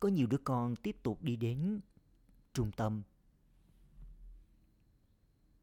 Có 0.00 0.08
nhiều 0.08 0.26
đứa 0.26 0.38
con 0.44 0.76
tiếp 0.76 0.96
tục 1.02 1.22
đi 1.22 1.36
đến 1.36 1.80
trung 2.56 2.72
tâm 2.72 3.02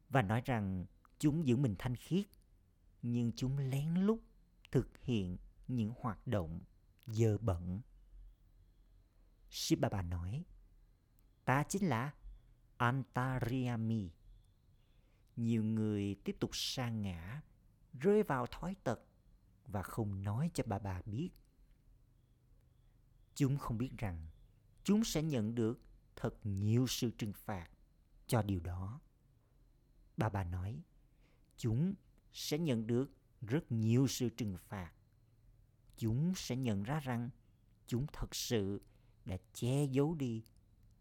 và 0.08 0.22
nói 0.22 0.42
rằng 0.44 0.86
chúng 1.18 1.46
giữ 1.46 1.56
mình 1.56 1.74
thanh 1.78 1.96
khiết 1.96 2.26
nhưng 3.02 3.32
chúng 3.36 3.58
lén 3.58 3.94
lút 3.94 4.18
thực 4.72 4.98
hiện 4.98 5.36
những 5.68 5.92
hoạt 6.00 6.26
động 6.26 6.60
dơ 7.06 7.38
bẩn. 7.38 7.80
Shibaba 9.50 10.02
nói, 10.02 10.44
ta 11.44 11.62
chính 11.62 11.88
là 11.88 12.14
Antariami. 12.76 14.10
Nhiều 15.36 15.64
người 15.64 16.16
tiếp 16.24 16.36
tục 16.40 16.50
sa 16.52 16.90
ngã, 16.90 17.42
rơi 18.00 18.22
vào 18.22 18.46
thói 18.46 18.76
tật 18.84 19.00
và 19.66 19.82
không 19.82 20.22
nói 20.22 20.50
cho 20.54 20.64
bà 20.66 20.78
bà 20.78 21.02
biết. 21.02 21.30
Chúng 23.34 23.58
không 23.58 23.78
biết 23.78 23.90
rằng 23.98 24.26
chúng 24.84 25.04
sẽ 25.04 25.22
nhận 25.22 25.54
được 25.54 25.80
thật 26.16 26.34
nhiều 26.46 26.86
sự 26.86 27.10
trừng 27.10 27.32
phạt 27.32 27.68
cho 28.26 28.42
điều 28.42 28.60
đó. 28.60 29.00
Bà 30.16 30.28
bà 30.28 30.44
nói, 30.44 30.82
chúng 31.56 31.94
sẽ 32.32 32.58
nhận 32.58 32.86
được 32.86 33.10
rất 33.40 33.72
nhiều 33.72 34.06
sự 34.06 34.28
trừng 34.28 34.56
phạt. 34.58 34.92
Chúng 35.96 36.34
sẽ 36.36 36.56
nhận 36.56 36.82
ra 36.82 37.00
rằng 37.00 37.30
chúng 37.86 38.06
thật 38.12 38.34
sự 38.34 38.82
đã 39.24 39.36
che 39.52 39.84
giấu 39.84 40.14
đi 40.14 40.44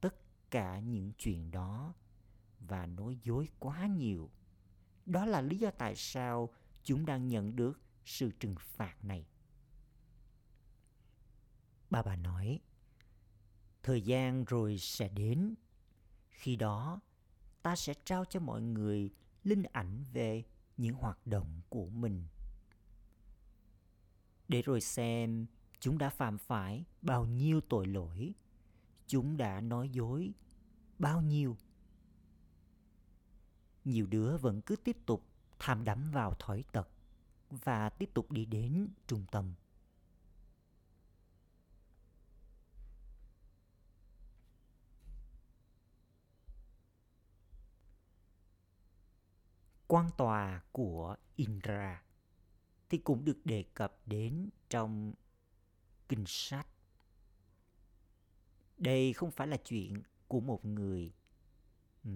tất 0.01 0.15
cả 0.51 0.79
những 0.79 1.11
chuyện 1.17 1.51
đó 1.51 1.93
và 2.59 2.85
nói 2.85 3.17
dối 3.23 3.49
quá 3.59 3.85
nhiều. 3.85 4.29
Đó 5.05 5.25
là 5.25 5.41
lý 5.41 5.57
do 5.57 5.71
tại 5.71 5.95
sao 5.95 6.53
chúng 6.83 7.05
đang 7.05 7.27
nhận 7.27 7.55
được 7.55 7.81
sự 8.05 8.31
trừng 8.31 8.55
phạt 8.59 9.03
này. 9.03 9.27
Bà 11.89 12.01
bà 12.01 12.15
nói, 12.15 12.59
thời 13.83 14.01
gian 14.01 14.45
rồi 14.45 14.77
sẽ 14.77 15.09
đến. 15.09 15.55
Khi 16.29 16.55
đó, 16.55 16.99
ta 17.61 17.75
sẽ 17.75 17.93
trao 18.05 18.25
cho 18.25 18.39
mọi 18.39 18.61
người 18.61 19.09
linh 19.43 19.63
ảnh 19.71 20.03
về 20.13 20.43
những 20.77 20.95
hoạt 20.95 21.27
động 21.27 21.61
của 21.69 21.87
mình. 21.89 22.23
Để 24.47 24.61
rồi 24.61 24.81
xem 24.81 25.45
chúng 25.79 25.97
đã 25.97 26.09
phạm 26.09 26.37
phải 26.37 26.85
bao 27.01 27.25
nhiêu 27.25 27.61
tội 27.61 27.87
lỗi 27.87 28.33
chúng 29.07 29.37
đã 29.37 29.61
nói 29.61 29.89
dối 29.89 30.33
bao 30.99 31.21
nhiêu. 31.21 31.57
Nhiều 33.85 34.07
đứa 34.07 34.37
vẫn 34.37 34.61
cứ 34.61 34.75
tiếp 34.75 34.97
tục 35.05 35.23
tham 35.59 35.83
đắm 35.83 36.11
vào 36.11 36.33
thói 36.33 36.63
tật 36.71 36.89
và 37.49 37.89
tiếp 37.89 38.09
tục 38.13 38.31
đi 38.31 38.45
đến 38.45 38.87
trung 39.07 39.25
tâm. 39.31 39.53
Quan 49.93 50.09
tòa 50.17 50.61
của 50.71 51.15
Indra 51.35 52.03
thì 52.89 52.97
cũng 52.97 53.25
được 53.25 53.45
đề 53.45 53.63
cập 53.73 53.97
đến 54.05 54.49
trong 54.69 55.13
kinh 56.09 56.23
sách. 56.27 56.67
Đây 58.77 59.13
không 59.13 59.31
phải 59.31 59.47
là 59.47 59.57
chuyện 59.57 60.01
của 60.27 60.39
một 60.39 60.65
người. 60.65 61.13
Ừ. 62.03 62.09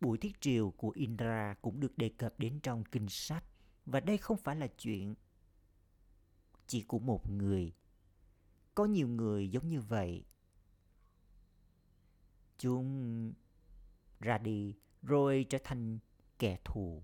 Buổi 0.00 0.18
thiết 0.18 0.40
triều 0.40 0.70
của 0.70 0.92
Indra 0.94 1.54
cũng 1.62 1.80
được 1.80 1.98
đề 1.98 2.08
cập 2.08 2.34
đến 2.38 2.60
trong 2.62 2.84
kinh 2.84 3.08
sách 3.08 3.44
và 3.86 4.00
đây 4.00 4.18
không 4.18 4.36
phải 4.36 4.56
là 4.56 4.66
chuyện 4.66 5.14
chỉ 6.66 6.82
của 6.82 6.98
một 6.98 7.30
người. 7.30 7.72
Có 8.74 8.84
nhiều 8.84 9.08
người 9.08 9.50
giống 9.50 9.68
như 9.68 9.80
vậy. 9.80 10.24
Chúng 12.58 13.32
ra 14.20 14.38
đi, 14.38 14.74
rồi 15.02 15.46
trở 15.48 15.58
thành 15.64 15.98
kẻ 16.44 16.58
thù. 16.64 17.02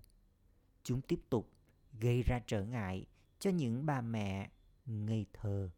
Chúng 0.83 1.01
tiếp 1.01 1.21
tục 1.29 1.51
gây 1.99 2.21
ra 2.21 2.39
trở 2.47 2.65
ngại 2.65 3.05
cho 3.39 3.49
những 3.49 3.85
bà 3.85 4.01
mẹ 4.01 4.51
ngây 4.85 5.25
thơ. 5.33 5.69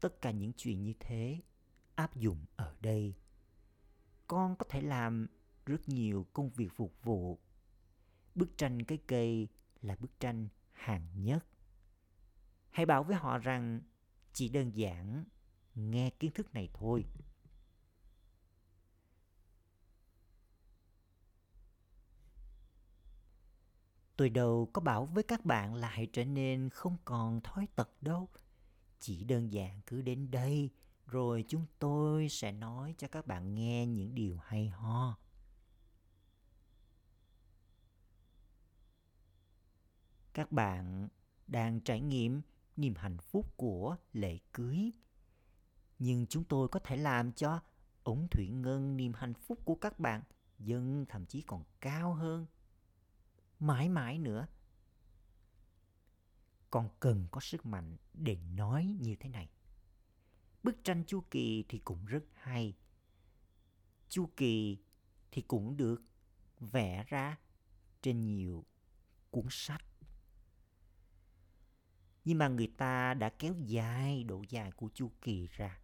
Tất 0.00 0.20
cả 0.20 0.30
những 0.30 0.52
chuyện 0.56 0.82
như 0.82 0.92
thế 1.00 1.40
áp 1.94 2.16
dụng 2.16 2.44
ở 2.56 2.74
đây. 2.80 3.14
Con 4.26 4.56
có 4.56 4.66
thể 4.68 4.80
làm 4.80 5.26
rất 5.66 5.88
nhiều 5.88 6.26
công 6.32 6.50
việc 6.50 6.68
phục 6.76 7.02
vụ. 7.02 7.38
Bức 8.34 8.58
tranh 8.58 8.84
cái 8.84 8.98
cây 9.06 9.48
là 9.82 9.96
bức 10.00 10.20
tranh 10.20 10.48
hàng 10.72 11.08
nhất. 11.24 11.46
Hãy 12.70 12.86
bảo 12.86 13.02
với 13.04 13.16
họ 13.16 13.38
rằng 13.38 13.80
chỉ 14.32 14.48
đơn 14.48 14.70
giản 14.74 15.24
nghe 15.74 16.10
kiến 16.10 16.30
thức 16.30 16.54
này 16.54 16.68
thôi 16.74 17.04
Tôi 24.16 24.30
đâu 24.30 24.70
có 24.72 24.80
bảo 24.80 25.04
với 25.06 25.22
các 25.22 25.44
bạn 25.44 25.74
là 25.74 25.88
hãy 25.88 26.06
trở 26.12 26.24
nên 26.24 26.70
không 26.70 26.96
còn 27.04 27.40
thói 27.40 27.68
tật 27.76 28.02
đâu. 28.02 28.28
Chỉ 28.98 29.24
đơn 29.24 29.52
giản 29.52 29.80
cứ 29.86 30.02
đến 30.02 30.30
đây, 30.30 30.70
rồi 31.06 31.44
chúng 31.48 31.66
tôi 31.78 32.28
sẽ 32.28 32.52
nói 32.52 32.94
cho 32.98 33.08
các 33.08 33.26
bạn 33.26 33.54
nghe 33.54 33.86
những 33.86 34.14
điều 34.14 34.38
hay 34.38 34.68
ho. 34.68 35.18
Các 40.34 40.52
bạn 40.52 41.08
đang 41.46 41.80
trải 41.80 42.00
nghiệm 42.00 42.42
niềm 42.76 42.94
hạnh 42.94 43.18
phúc 43.18 43.56
của 43.56 43.96
lễ 44.12 44.38
cưới. 44.52 44.92
Nhưng 45.98 46.26
chúng 46.26 46.44
tôi 46.44 46.68
có 46.68 46.80
thể 46.80 46.96
làm 46.96 47.32
cho 47.32 47.60
ống 48.02 48.28
thủy 48.30 48.48
ngân 48.48 48.96
niềm 48.96 49.12
hạnh 49.12 49.34
phúc 49.34 49.58
của 49.64 49.74
các 49.74 49.98
bạn 49.98 50.22
dâng 50.58 51.06
thậm 51.08 51.26
chí 51.26 51.42
còn 51.42 51.64
cao 51.80 52.14
hơn 52.14 52.46
mãi 53.58 53.88
mãi 53.88 54.18
nữa. 54.18 54.46
Con 56.70 56.88
cần 57.00 57.26
có 57.30 57.40
sức 57.40 57.66
mạnh 57.66 57.96
để 58.14 58.36
nói 58.36 58.96
như 59.00 59.16
thế 59.20 59.28
này. 59.28 59.48
Bức 60.62 60.84
tranh 60.84 61.04
chu 61.06 61.20
kỳ 61.30 61.64
thì 61.68 61.78
cũng 61.78 62.06
rất 62.06 62.24
hay. 62.34 62.76
Chu 64.08 64.30
kỳ 64.36 64.78
thì 65.30 65.42
cũng 65.42 65.76
được 65.76 66.02
vẽ 66.60 67.04
ra 67.08 67.38
trên 68.02 68.26
nhiều 68.26 68.64
cuốn 69.30 69.46
sách. 69.50 69.84
Nhưng 72.24 72.38
mà 72.38 72.48
người 72.48 72.72
ta 72.76 73.14
đã 73.14 73.28
kéo 73.28 73.54
dài 73.58 74.24
độ 74.24 74.44
dài 74.48 74.72
của 74.72 74.88
chu 74.94 75.10
kỳ 75.22 75.46
ra. 75.46 75.78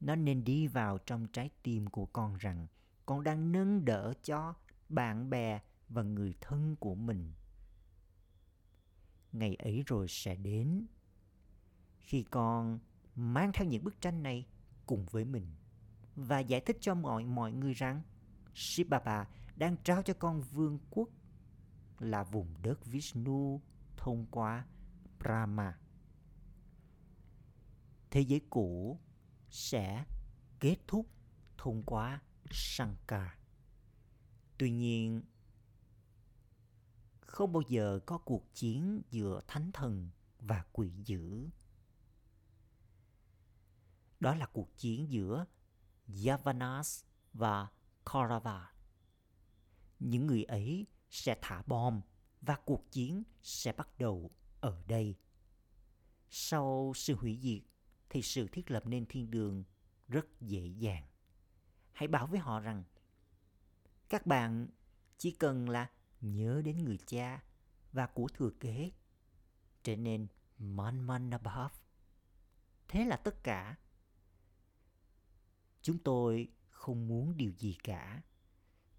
Nó 0.00 0.14
nên 0.14 0.44
đi 0.44 0.66
vào 0.66 0.98
trong 0.98 1.26
trái 1.32 1.50
tim 1.62 1.86
của 1.86 2.06
con 2.06 2.36
rằng 2.36 2.66
con 3.06 3.24
đang 3.24 3.52
nâng 3.52 3.84
đỡ 3.84 4.14
cho 4.22 4.54
bạn 4.88 5.30
bè 5.30 5.60
và 5.88 6.02
người 6.02 6.34
thân 6.40 6.76
của 6.76 6.94
mình 6.94 7.32
ngày 9.32 9.54
ấy 9.54 9.82
rồi 9.86 10.06
sẽ 10.08 10.36
đến 10.36 10.86
khi 12.00 12.22
con 12.22 12.78
mang 13.14 13.52
theo 13.54 13.68
những 13.68 13.84
bức 13.84 14.00
tranh 14.00 14.22
này 14.22 14.46
cùng 14.86 15.06
với 15.10 15.24
mình 15.24 15.46
và 16.16 16.38
giải 16.38 16.60
thích 16.60 16.76
cho 16.80 16.94
mọi 16.94 17.24
mọi 17.24 17.52
người 17.52 17.74
rằng 17.74 18.02
Sipapa 18.54 19.24
đang 19.56 19.76
trao 19.84 20.02
cho 20.02 20.14
con 20.14 20.40
vương 20.40 20.78
quốc 20.90 21.08
là 21.98 22.22
vùng 22.22 22.62
đất 22.62 22.86
Vishnu 22.86 23.60
thông 23.96 24.26
qua 24.30 24.66
Brahma. 25.18 25.78
Thế 28.10 28.20
giới 28.20 28.40
cũ 28.50 29.00
sẽ 29.50 30.04
kết 30.60 30.76
thúc 30.86 31.06
thông 31.58 31.82
qua 31.82 32.20
Shankar. 32.50 33.28
Tuy 34.58 34.70
nhiên, 34.70 35.22
không 37.36 37.52
bao 37.52 37.62
giờ 37.68 38.00
có 38.06 38.18
cuộc 38.18 38.54
chiến 38.54 39.02
giữa 39.10 39.40
thánh 39.48 39.72
thần 39.72 40.10
và 40.40 40.64
quỷ 40.72 40.92
dữ. 41.04 41.48
Đó 44.20 44.34
là 44.34 44.46
cuộc 44.46 44.76
chiến 44.76 45.10
giữa 45.10 45.46
Yavanas 46.26 47.04
và 47.32 47.68
Kaurava. 48.04 48.72
Những 49.98 50.26
người 50.26 50.44
ấy 50.44 50.86
sẽ 51.10 51.38
thả 51.42 51.62
bom 51.66 52.00
và 52.40 52.56
cuộc 52.64 52.92
chiến 52.92 53.22
sẽ 53.42 53.72
bắt 53.72 53.88
đầu 53.98 54.30
ở 54.60 54.82
đây. 54.86 55.16
Sau 56.28 56.92
sự 56.94 57.14
hủy 57.14 57.38
diệt 57.42 57.62
thì 58.10 58.22
sự 58.22 58.48
thiết 58.48 58.70
lập 58.70 58.86
nên 58.86 59.06
thiên 59.06 59.30
đường 59.30 59.64
rất 60.08 60.40
dễ 60.40 60.66
dàng. 60.66 61.06
Hãy 61.92 62.08
bảo 62.08 62.26
với 62.26 62.38
họ 62.38 62.60
rằng, 62.60 62.84
các 64.08 64.26
bạn 64.26 64.68
chỉ 65.18 65.30
cần 65.30 65.68
là 65.68 65.90
nhớ 66.32 66.62
đến 66.64 66.84
người 66.84 66.98
cha 67.06 67.42
và 67.92 68.06
của 68.06 68.28
thừa 68.28 68.50
kế 68.60 68.90
trở 69.82 69.96
nên 69.96 70.26
man 70.58 71.00
man 71.00 71.30
above. 71.30 71.74
Thế 72.88 73.04
là 73.04 73.16
tất 73.16 73.42
cả. 73.42 73.76
Chúng 75.82 75.98
tôi 75.98 76.48
không 76.70 77.08
muốn 77.08 77.36
điều 77.36 77.50
gì 77.50 77.76
cả. 77.84 78.22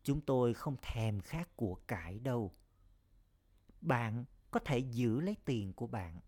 Chúng 0.04 0.22
tôi 0.22 0.54
không 0.54 0.76
thèm 0.82 1.22
khát 1.22 1.56
của 1.56 1.76
cải 1.88 2.20
đâu. 2.20 2.52
Bạn 3.82 4.26
có 4.52 4.60
thể 4.60 4.78
giữ 4.80 5.20
lấy 5.20 5.36
tiền 5.46 5.74
của 5.74 5.88
bạn. 5.88 6.20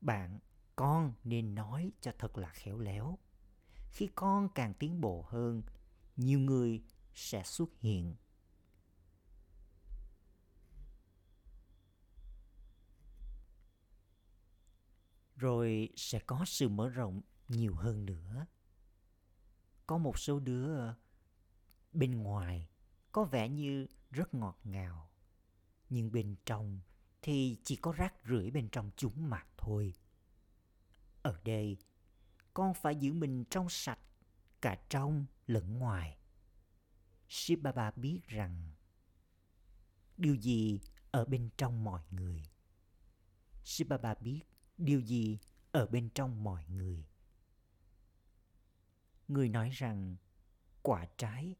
Bạn, 0.00 0.38
con 0.76 1.12
nên 1.24 1.54
nói 1.54 1.92
cho 2.00 2.12
thật 2.18 2.38
là 2.38 2.48
khéo 2.48 2.78
léo. 2.78 3.18
Khi 3.90 4.08
con 4.14 4.48
càng 4.54 4.74
tiến 4.74 5.00
bộ 5.00 5.24
hơn, 5.28 5.62
nhiều 6.16 6.38
người 6.38 6.82
sẽ 7.14 7.42
xuất 7.42 7.68
hiện 7.80 8.16
rồi 15.36 15.88
sẽ 15.96 16.18
có 16.18 16.44
sự 16.46 16.68
mở 16.68 16.88
rộng 16.88 17.22
nhiều 17.48 17.74
hơn 17.74 18.06
nữa. 18.06 18.46
Có 19.86 19.98
một 19.98 20.18
số 20.18 20.40
đứa 20.40 20.94
bên 21.92 22.22
ngoài 22.22 22.68
có 23.12 23.24
vẻ 23.24 23.48
như 23.48 23.86
rất 24.10 24.34
ngọt 24.34 24.58
ngào, 24.64 25.10
nhưng 25.90 26.12
bên 26.12 26.36
trong 26.46 26.80
thì 27.22 27.58
chỉ 27.64 27.76
có 27.76 27.92
rác 27.92 28.14
rưởi 28.28 28.50
bên 28.50 28.68
trong 28.68 28.90
chúng 28.96 29.30
mà 29.30 29.44
thôi. 29.56 29.94
Ở 31.22 31.40
đây, 31.44 31.76
con 32.54 32.74
phải 32.74 32.96
giữ 32.96 33.12
mình 33.12 33.44
trong 33.50 33.68
sạch 33.68 33.98
cả 34.60 34.78
trong 34.88 35.26
lẫn 35.46 35.78
ngoài. 35.78 36.18
Sibaba 37.28 37.90
biết 37.90 38.20
rằng 38.26 38.70
điều 40.16 40.34
gì 40.34 40.80
ở 41.10 41.24
bên 41.24 41.50
trong 41.56 41.84
mọi 41.84 42.02
người. 42.10 42.42
sibaba 43.64 44.14
biết 44.14 44.42
điều 44.78 45.00
gì 45.00 45.38
ở 45.72 45.86
bên 45.86 46.10
trong 46.14 46.44
mọi 46.44 46.64
người? 46.66 47.06
Người 49.28 49.48
nói 49.48 49.70
rằng, 49.70 50.16
quả 50.82 51.06
trái 51.16 51.54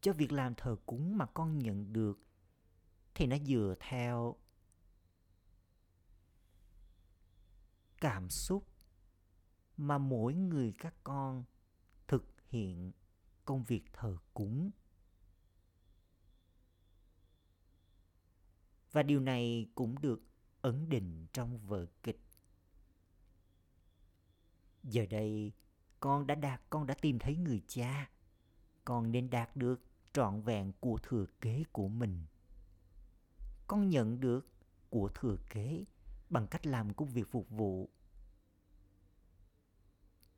cho 0.00 0.12
việc 0.12 0.32
làm 0.32 0.54
thờ 0.54 0.76
cúng 0.86 1.18
mà 1.18 1.26
con 1.26 1.58
nhận 1.58 1.92
được, 1.92 2.18
thì 3.14 3.26
nó 3.26 3.36
dựa 3.38 3.74
theo 3.80 4.36
cảm 8.00 8.30
xúc 8.30 8.68
mà 9.76 9.98
mỗi 9.98 10.34
người 10.34 10.74
các 10.78 10.94
con 11.04 11.44
thực 12.08 12.34
hiện 12.48 12.92
công 13.44 13.64
việc 13.64 13.84
thờ 13.92 14.16
cúng. 14.34 14.70
Và 18.92 19.02
điều 19.02 19.20
này 19.20 19.70
cũng 19.74 19.98
được 20.02 20.22
ấn 20.60 20.88
định 20.88 21.26
trong 21.32 21.58
vở 21.58 21.86
kịch 22.02 22.20
giờ 24.82 25.06
đây, 25.10 25.52
con 26.00 26.26
đã 26.26 26.34
đạt, 26.34 26.62
con 26.70 26.86
đã 26.86 26.94
tìm 26.94 27.18
thấy 27.18 27.36
người 27.36 27.62
cha. 27.66 28.10
Con 28.84 29.12
nên 29.12 29.30
đạt 29.30 29.56
được 29.56 29.80
trọn 30.12 30.42
vẹn 30.42 30.72
của 30.80 30.98
thừa 31.02 31.26
kế 31.40 31.64
của 31.72 31.88
mình. 31.88 32.24
Con 33.66 33.88
nhận 33.88 34.20
được 34.20 34.46
của 34.90 35.10
thừa 35.14 35.36
kế 35.50 35.84
bằng 36.30 36.46
cách 36.46 36.66
làm 36.66 36.94
công 36.94 37.08
việc 37.08 37.30
phục 37.30 37.50
vụ. 37.50 37.90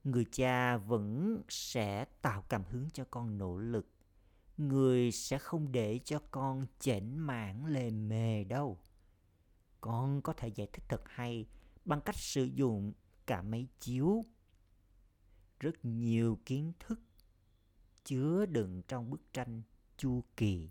Người 0.05 0.25
cha 0.33 0.77
vẫn 0.77 1.43
sẽ 1.49 2.05
tạo 2.05 2.45
cảm 2.49 2.65
hứng 2.65 2.91
cho 2.91 3.05
con 3.11 3.39
nỗ 3.39 3.59
lực. 3.59 3.87
Người 4.57 5.13
sẽ 5.13 5.39
không 5.39 5.73
để 5.73 6.01
cho 6.05 6.19
con 6.31 6.67
chểnh 6.79 7.27
mảng 7.27 7.67
lề 7.67 7.91
mề 7.91 8.45
đâu. 8.45 8.79
Con 9.81 10.23
có 10.23 10.33
thể 10.33 10.49
giải 10.49 10.69
thích 10.73 10.85
thật 10.89 11.03
hay 11.07 11.47
bằng 11.85 12.01
cách 12.01 12.17
sử 12.17 12.45
dụng 12.45 12.93
cả 13.27 13.43
máy 13.43 13.69
chiếu 13.81 14.25
rất 15.61 15.85
nhiều 15.85 16.39
kiến 16.47 16.73
thức 16.81 17.01
chứa 18.05 18.47
đựng 18.47 18.83
trong 18.89 19.11
bức 19.11 19.33
tranh 19.33 19.63
chu 19.97 20.25
kỳ. 20.37 20.71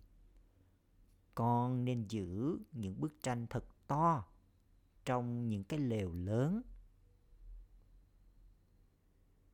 Con 1.36 1.86
nên 1.86 2.06
giữ 2.10 2.60
những 2.72 3.02
bức 3.02 3.13
tranh 3.22 3.48
thật 3.50 3.65
to 3.88 4.28
trong 5.06 5.50
những 5.50 5.63
cái 5.63 5.80
lều 5.80 6.13
lớn. 6.13 6.62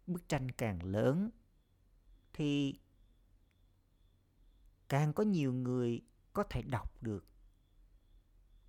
Bức 0.08 0.30
tranh 0.30 0.52
càng 0.52 0.84
lớn 0.84 1.30
thì 2.34 2.80
càng 4.90 5.14
có 5.14 5.24
nhiều 5.24 5.54
người 5.54 6.02
có 6.34 6.44
thể 6.44 6.62
đọc 6.62 7.04
được. 7.04 7.26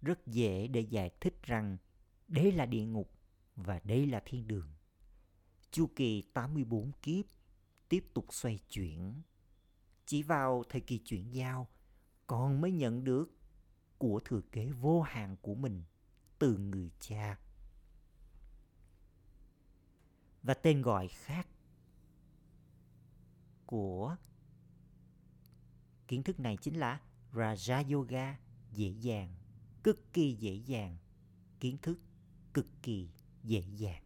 Rất 0.03 0.27
dễ 0.27 0.69
để 0.69 0.81
giải 0.81 1.11
thích 1.21 1.43
rằng 1.43 1.77
đây 2.29 2.53
là 2.53 2.67
địa 2.67 2.85
ngục 2.85 3.13
và 3.57 3.81
đây 3.85 4.07
là 4.07 4.23
thiên 4.25 4.49
đường. 4.49 4.69
Chu 5.71 5.87
kỳ 5.97 6.23
84 6.23 6.93
kiếp 7.03 7.25
tiếp 7.89 8.05
tục 8.15 8.27
xoay 8.31 8.59
chuyển. 8.69 9.23
Chỉ 10.07 10.23
vào 10.23 10.65
thời 10.69 10.81
kỳ 10.81 10.99
chuyển 10.99 11.35
giao, 11.35 11.69
con 12.27 12.61
mới 12.61 12.73
nhận 12.73 13.05
được 13.05 13.31
của 13.99 14.21
thừa 14.25 14.41
kế 14.53 14.71
vô 14.71 15.03
hạn 15.03 15.37
của 15.43 15.55
mình 15.55 15.83
từ 16.39 16.59
người 16.59 16.91
cha. 17.01 17.39
Và 20.43 20.55
tên 20.55 20.83
gọi 20.83 21.09
khác 21.09 21.49
của 23.67 24.17
kiến 26.09 26.23
thức 26.23 26.41
này 26.41 26.57
chính 26.57 26.79
là 26.79 27.01
Raja 27.33 27.95
Yoga 27.95 28.39
dễ 28.73 28.89
dàng, 28.89 29.35
cực 29.83 30.13
kỳ 30.13 30.35
dễ 30.35 30.55
dàng, 30.55 30.99
kiến 31.61 31.79
thức 31.83 31.99
cực 32.55 32.67
kỳ 32.83 33.11
dễ 33.43 33.65
dàng. 33.77 34.03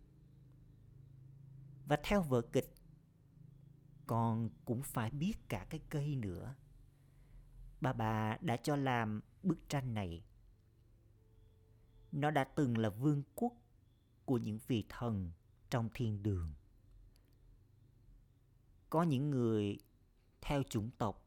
Và 1.87 1.99
theo 2.05 2.23
vở 2.23 2.43
kịch, 2.43 2.75
con 4.07 4.51
cũng 4.65 4.83
phải 4.83 5.11
biết 5.11 5.35
cả 5.49 5.67
cái 5.71 5.81
cây 5.91 6.17
nữa. 6.17 6.55
Bà 7.81 7.93
bà 7.93 8.37
đã 8.41 8.57
cho 8.57 8.77
làm 8.77 9.21
bức 9.43 9.69
tranh 9.69 9.95
này. 9.95 10.25
Nó 12.13 12.31
đã 12.31 12.45
từng 12.45 12.79
là 12.79 12.89
vương 12.89 13.23
quốc 13.35 13.53
của 14.25 14.39
những 14.39 14.59
vị 14.67 14.85
thần 14.89 15.33
trong 15.71 15.89
thiên 15.95 16.23
đường. 16.23 16.55
Có 18.91 19.03
những 19.03 19.31
người 19.31 19.79
theo 20.41 20.63
chủng 20.63 20.91
tộc 20.91 21.27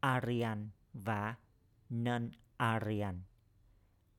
Aryan 0.00 0.70
và 0.92 1.36
non-Aryan. 1.90 3.20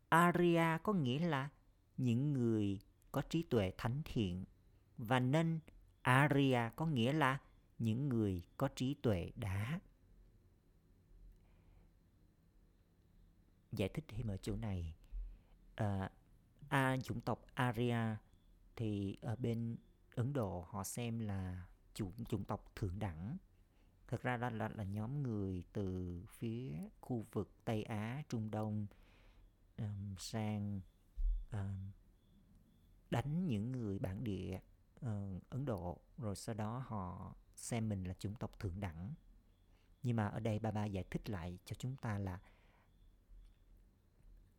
Arya 0.10 0.78
có 0.78 0.94
nghĩa 0.94 1.20
là 1.20 1.50
những 1.98 2.34
người 2.34 2.80
có 3.12 3.22
trí 3.30 3.44
tuệ 3.44 3.74
thánh 3.78 4.02
thiện 4.06 4.46
và 4.98 5.20
nên 5.20 5.60
Arya 6.02 6.70
có 6.70 6.86
nghĩa 6.86 7.14
là 7.14 7.38
những 7.80 8.10
người 8.10 8.44
có 8.58 8.68
trí 8.68 8.94
tuệ 8.94 9.32
đá. 9.36 9.80
Giải 13.72 13.90
thích 13.90 14.06
thêm 14.08 14.28
ở 14.28 14.38
chỗ 14.38 14.56
này. 14.56 14.96
À, 15.76 16.12
A 16.70 16.98
chủng 17.04 17.22
tộc 17.22 17.46
Arya 17.54 18.18
thì 18.76 19.18
ở 19.22 19.36
bên 19.36 19.78
Ấn 20.16 20.34
Độ 20.34 20.66
họ 20.70 20.84
xem 20.84 21.20
là 21.20 21.66
chủng 21.94 22.26
chủng 22.26 22.44
tộc 22.44 22.72
thượng 22.76 23.00
đẳng. 23.00 23.38
Thực 24.08 24.22
ra 24.22 24.38
đó 24.38 24.50
là, 24.50 24.70
là 24.70 24.84
nhóm 24.84 25.24
người 25.24 25.64
từ 25.74 26.22
phía 26.30 26.74
khu 27.02 27.26
vực 27.32 27.52
Tây 27.66 27.84
Á, 27.84 28.24
Trung 28.30 28.52
Đông 28.52 28.88
um, 29.78 30.16
sang 30.18 30.82
um, 31.52 31.92
đánh 33.10 33.48
những 33.48 33.72
người 33.72 34.00
bản 34.00 34.24
địa 34.24 34.60
uh, 35.06 35.50
Ấn 35.50 35.66
Độ. 35.66 35.98
Rồi 36.18 36.36
sau 36.36 36.56
đó 36.56 36.84
họ 36.88 37.36
xem 37.56 37.90
mình 37.90 38.04
là 38.04 38.14
chủng 38.14 38.36
tộc 38.36 38.60
thượng 38.60 38.80
đẳng. 38.80 39.14
Nhưng 40.04 40.16
mà 40.16 40.28
ở 40.28 40.40
đây 40.40 40.60
Baba 40.60 40.82
ba 40.82 40.86
giải 40.86 41.04
thích 41.12 41.30
lại 41.30 41.60
cho 41.66 41.76
chúng 41.80 41.96
ta 41.96 42.18
là 42.20 42.40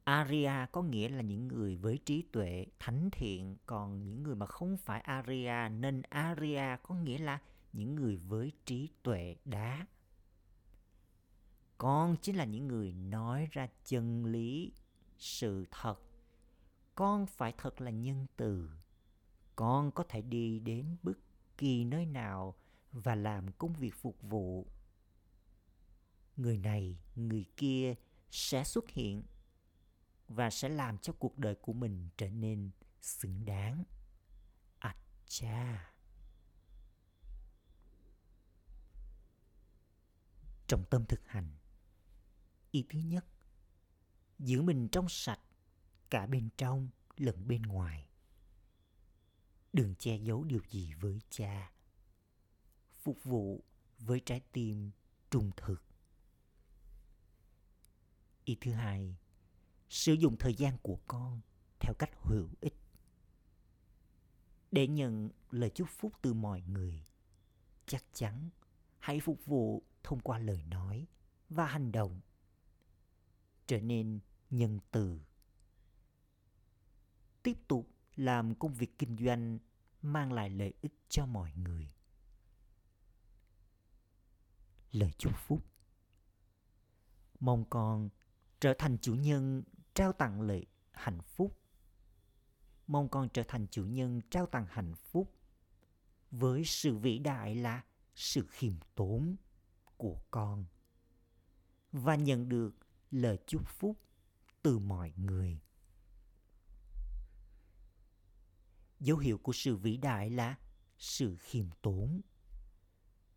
Arya 0.05 0.67
có 0.73 0.83
nghĩa 0.83 1.09
là 1.09 1.23
những 1.23 1.49
người 1.49 1.77
với 1.77 1.99
trí 2.05 2.23
tuệ 2.23 2.67
thánh 2.79 3.09
thiện. 3.13 3.57
Còn 3.67 4.05
những 4.05 4.23
người 4.23 4.35
mà 4.35 4.47
không 4.47 4.77
phải 4.77 5.01
Arya 5.01 5.69
nên 5.69 6.03
Arya 6.03 6.77
có 6.77 6.95
nghĩa 6.95 7.19
là 7.19 7.41
những 7.73 7.95
người 7.95 8.17
với 8.17 8.53
trí 8.65 8.89
tuệ 9.03 9.37
đá. 9.45 9.87
Con 11.79 12.17
chính 12.23 12.37
là 12.37 12.45
những 12.45 12.69
người 12.69 12.93
nói 12.93 13.49
ra 13.51 13.69
chân 13.85 14.25
lý 14.25 14.73
sự 15.19 15.67
thật. 15.71 15.97
Con 16.95 17.27
phải 17.27 17.55
thật 17.59 17.81
là 17.81 17.91
nhân 17.91 18.27
từ 18.37 18.71
con 19.59 19.91
có 19.91 20.05
thể 20.09 20.23
đi 20.23 20.59
đến 20.59 20.97
bất 21.03 21.19
kỳ 21.57 21.85
nơi 21.85 22.07
nào 22.07 22.55
và 22.93 23.15
làm 23.15 23.53
công 23.53 23.73
việc 23.73 23.95
phục 23.95 24.23
vụ. 24.23 24.67
Người 26.37 26.59
này, 26.59 26.99
người 27.15 27.45
kia 27.57 27.95
sẽ 28.31 28.65
xuất 28.65 28.89
hiện 28.89 29.23
và 30.29 30.51
sẽ 30.51 30.69
làm 30.69 30.99
cho 30.99 31.13
cuộc 31.13 31.39
đời 31.39 31.55
của 31.55 31.73
mình 31.73 32.09
trở 32.17 32.31
nên 32.31 32.71
xứng 33.01 33.45
đáng. 33.45 33.85
Ạch 34.79 34.99
cha 35.27 35.93
trọng 40.67 40.85
tâm 40.91 41.05
thực 41.05 41.27
hành. 41.27 41.51
Ý 42.71 42.87
thứ 42.89 42.99
nhất, 42.99 43.25
giữ 44.39 44.63
mình 44.63 44.89
trong 44.89 45.09
sạch 45.09 45.41
cả 46.11 46.27
bên 46.27 46.49
trong 46.57 46.89
lẫn 47.17 47.49
bên 47.49 47.63
ngoài 47.63 48.08
đừng 49.73 49.95
che 49.95 50.17
giấu 50.17 50.45
điều 50.45 50.61
gì 50.71 50.95
với 51.01 51.21
cha. 51.31 51.73
Phục 53.03 53.25
vụ 53.25 53.65
với 53.99 54.21
trái 54.21 54.41
tim 54.53 54.91
trung 55.31 55.51
thực. 55.57 55.83
Ý 58.45 58.57
thứ 58.61 58.73
hai, 58.73 59.17
sử 59.89 60.13
dụng 60.13 60.37
thời 60.37 60.55
gian 60.55 60.79
của 60.83 60.99
con 61.07 61.41
theo 61.81 61.95
cách 61.99 62.11
hữu 62.23 62.49
ích. 62.61 62.75
Để 64.71 64.87
nhận 64.87 65.31
lời 65.51 65.71
chúc 65.71 65.89
phúc 65.91 66.13
từ 66.23 66.35
mọi 66.35 66.61
người, 66.61 67.05
chắc 67.87 68.05
chắn 68.13 68.51
hãy 68.99 69.21
phục 69.21 69.47
vụ 69.47 69.83
thông 70.03 70.21
qua 70.21 70.39
lời 70.39 70.65
nói 70.65 71.07
và 71.49 71.67
hành 71.67 71.93
động. 71.93 72.21
Trở 73.67 73.81
nên 73.81 74.21
nhân 74.51 74.79
từ. 74.91 75.21
Tiếp 77.43 77.59
tục 77.69 77.89
làm 78.19 78.55
công 78.55 78.75
việc 78.75 78.99
kinh 78.99 79.17
doanh, 79.17 79.59
mang 80.03 80.33
lại 80.33 80.51
lợi 80.51 80.75
ích 80.83 80.93
cho 81.09 81.27
mọi 81.27 81.53
người. 81.53 81.93
Lời 84.93 85.13
chúc 85.19 85.33
phúc. 85.37 85.65
Mong 87.41 87.65
con 87.71 88.09
trở 88.61 88.75
thành 88.79 88.99
chủ 88.99 89.15
nhân, 89.15 89.63
trao 89.95 90.13
tặng 90.13 90.41
lợi, 90.41 90.67
hạnh 90.93 91.21
phúc. 91.23 91.59
Mong 92.87 93.09
con 93.09 93.29
trở 93.29 93.43
thành 93.49 93.67
chủ 93.71 93.85
nhân, 93.85 94.21
trao 94.31 94.47
tặng 94.47 94.67
hạnh 94.71 94.95
phúc. 94.95 95.35
Với 96.31 96.65
sự 96.65 96.97
vĩ 96.97 97.19
đại 97.19 97.55
là 97.55 97.85
sự 98.15 98.47
khiêm 98.51 98.75
tốn 98.95 99.37
của 99.97 100.21
con. 100.31 100.65
Và 101.93 102.15
nhận 102.15 102.49
được 102.49 102.75
lời 103.11 103.39
chúc 103.47 103.69
phúc 103.69 104.01
từ 104.63 104.79
mọi 104.79 105.13
người. 105.17 105.61
Dấu 109.01 109.19
hiệu 109.19 109.39
của 109.39 109.53
sự 109.53 109.77
vĩ 109.77 109.97
đại 109.97 110.31
là 110.31 110.57
sự 110.99 111.37
khiêm 111.37 111.67
tốn. 111.83 112.21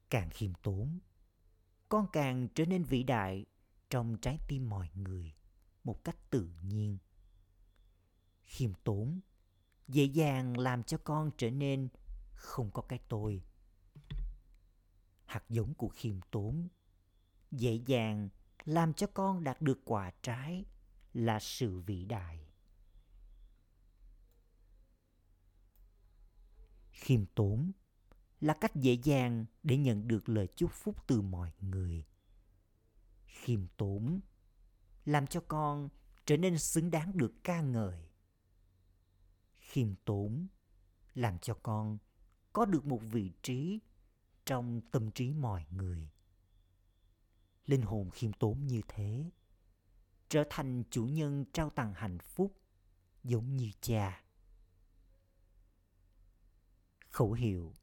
Càng 0.09 0.29
khiêm 0.29 0.53
tốn, 0.53 0.99
con 1.89 2.07
càng 2.13 2.47
trở 2.55 2.65
nên 2.65 2.83
vĩ 2.83 3.03
đại 3.03 3.45
trong 3.89 4.17
trái 4.17 4.39
tim 4.47 4.69
mọi 4.69 4.89
người 4.95 5.33
một 5.83 6.03
cách 6.03 6.29
tự 6.29 6.49
nhiên. 6.61 6.97
Khiêm 8.41 8.73
tốn 8.83 9.19
dễ 9.87 10.03
dàng 10.03 10.57
làm 10.57 10.83
cho 10.83 10.97
con 10.97 11.31
trở 11.37 11.49
nên 11.51 11.89
không 12.33 12.71
có 12.71 12.81
cái 12.81 12.99
tôi. 13.07 13.43
Hạt 15.25 15.43
giống 15.49 15.73
của 15.73 15.89
khiêm 15.89 16.21
tốn 16.31 16.67
dễ 17.51 17.73
dàng 17.85 18.29
làm 18.65 18.93
cho 18.93 19.07
con 19.07 19.43
đạt 19.43 19.61
được 19.61 19.79
quả 19.85 20.11
trái 20.21 20.65
là 21.13 21.39
sự 21.39 21.79
vĩ 21.79 22.05
đại. 22.05 22.50
Khiêm 27.01 27.25
tốn 27.25 27.71
là 28.41 28.53
cách 28.61 28.75
dễ 28.75 28.93
dàng 29.03 29.45
để 29.63 29.77
nhận 29.77 30.07
được 30.07 30.29
lời 30.29 30.47
chúc 30.55 30.71
phúc 30.71 31.07
từ 31.07 31.21
mọi 31.21 31.51
người. 31.59 32.05
Khiêm 33.25 33.67
tốn 33.77 34.19
làm 35.05 35.27
cho 35.27 35.43
con 35.47 35.89
trở 36.25 36.37
nên 36.37 36.57
xứng 36.57 36.91
đáng 36.91 37.17
được 37.17 37.33
ca 37.43 37.61
ngợi. 37.61 38.09
Khiêm 39.59 39.95
tốn 40.05 40.47
làm 41.13 41.39
cho 41.39 41.53
con 41.63 41.97
có 42.53 42.65
được 42.65 42.85
một 42.85 43.01
vị 43.11 43.31
trí 43.43 43.79
trong 44.45 44.81
tâm 44.91 45.11
trí 45.11 45.33
mọi 45.33 45.65
người. 45.71 46.09
Linh 47.65 47.81
hồn 47.81 48.09
khiêm 48.09 48.33
tốn 48.33 48.67
như 48.67 48.81
thế 48.87 49.31
trở 50.29 50.43
thành 50.49 50.83
chủ 50.89 51.05
nhân 51.05 51.45
trao 51.53 51.69
tặng 51.69 51.93
hạnh 51.93 52.17
phúc 52.19 52.57
giống 53.23 53.55
như 53.55 53.71
cha 53.81 54.23
khẩu 57.11 57.33
hiệu 57.33 57.73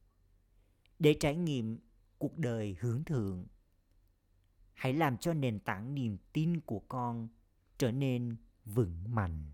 để 0.99 1.15
trải 1.19 1.35
nghiệm 1.35 1.79
cuộc 2.17 2.37
đời 2.37 2.75
hướng 2.79 3.03
thượng 3.03 3.45
hãy 4.73 4.93
làm 4.93 5.17
cho 5.17 5.33
nền 5.33 5.59
tảng 5.59 5.95
niềm 5.95 6.17
tin 6.33 6.61
của 6.61 6.79
con 6.79 7.27
trở 7.77 7.91
nên 7.91 8.35
vững 8.65 9.15
mạnh 9.15 9.51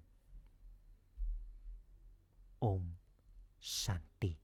Om 2.59 2.95
Shanti. 3.59 4.35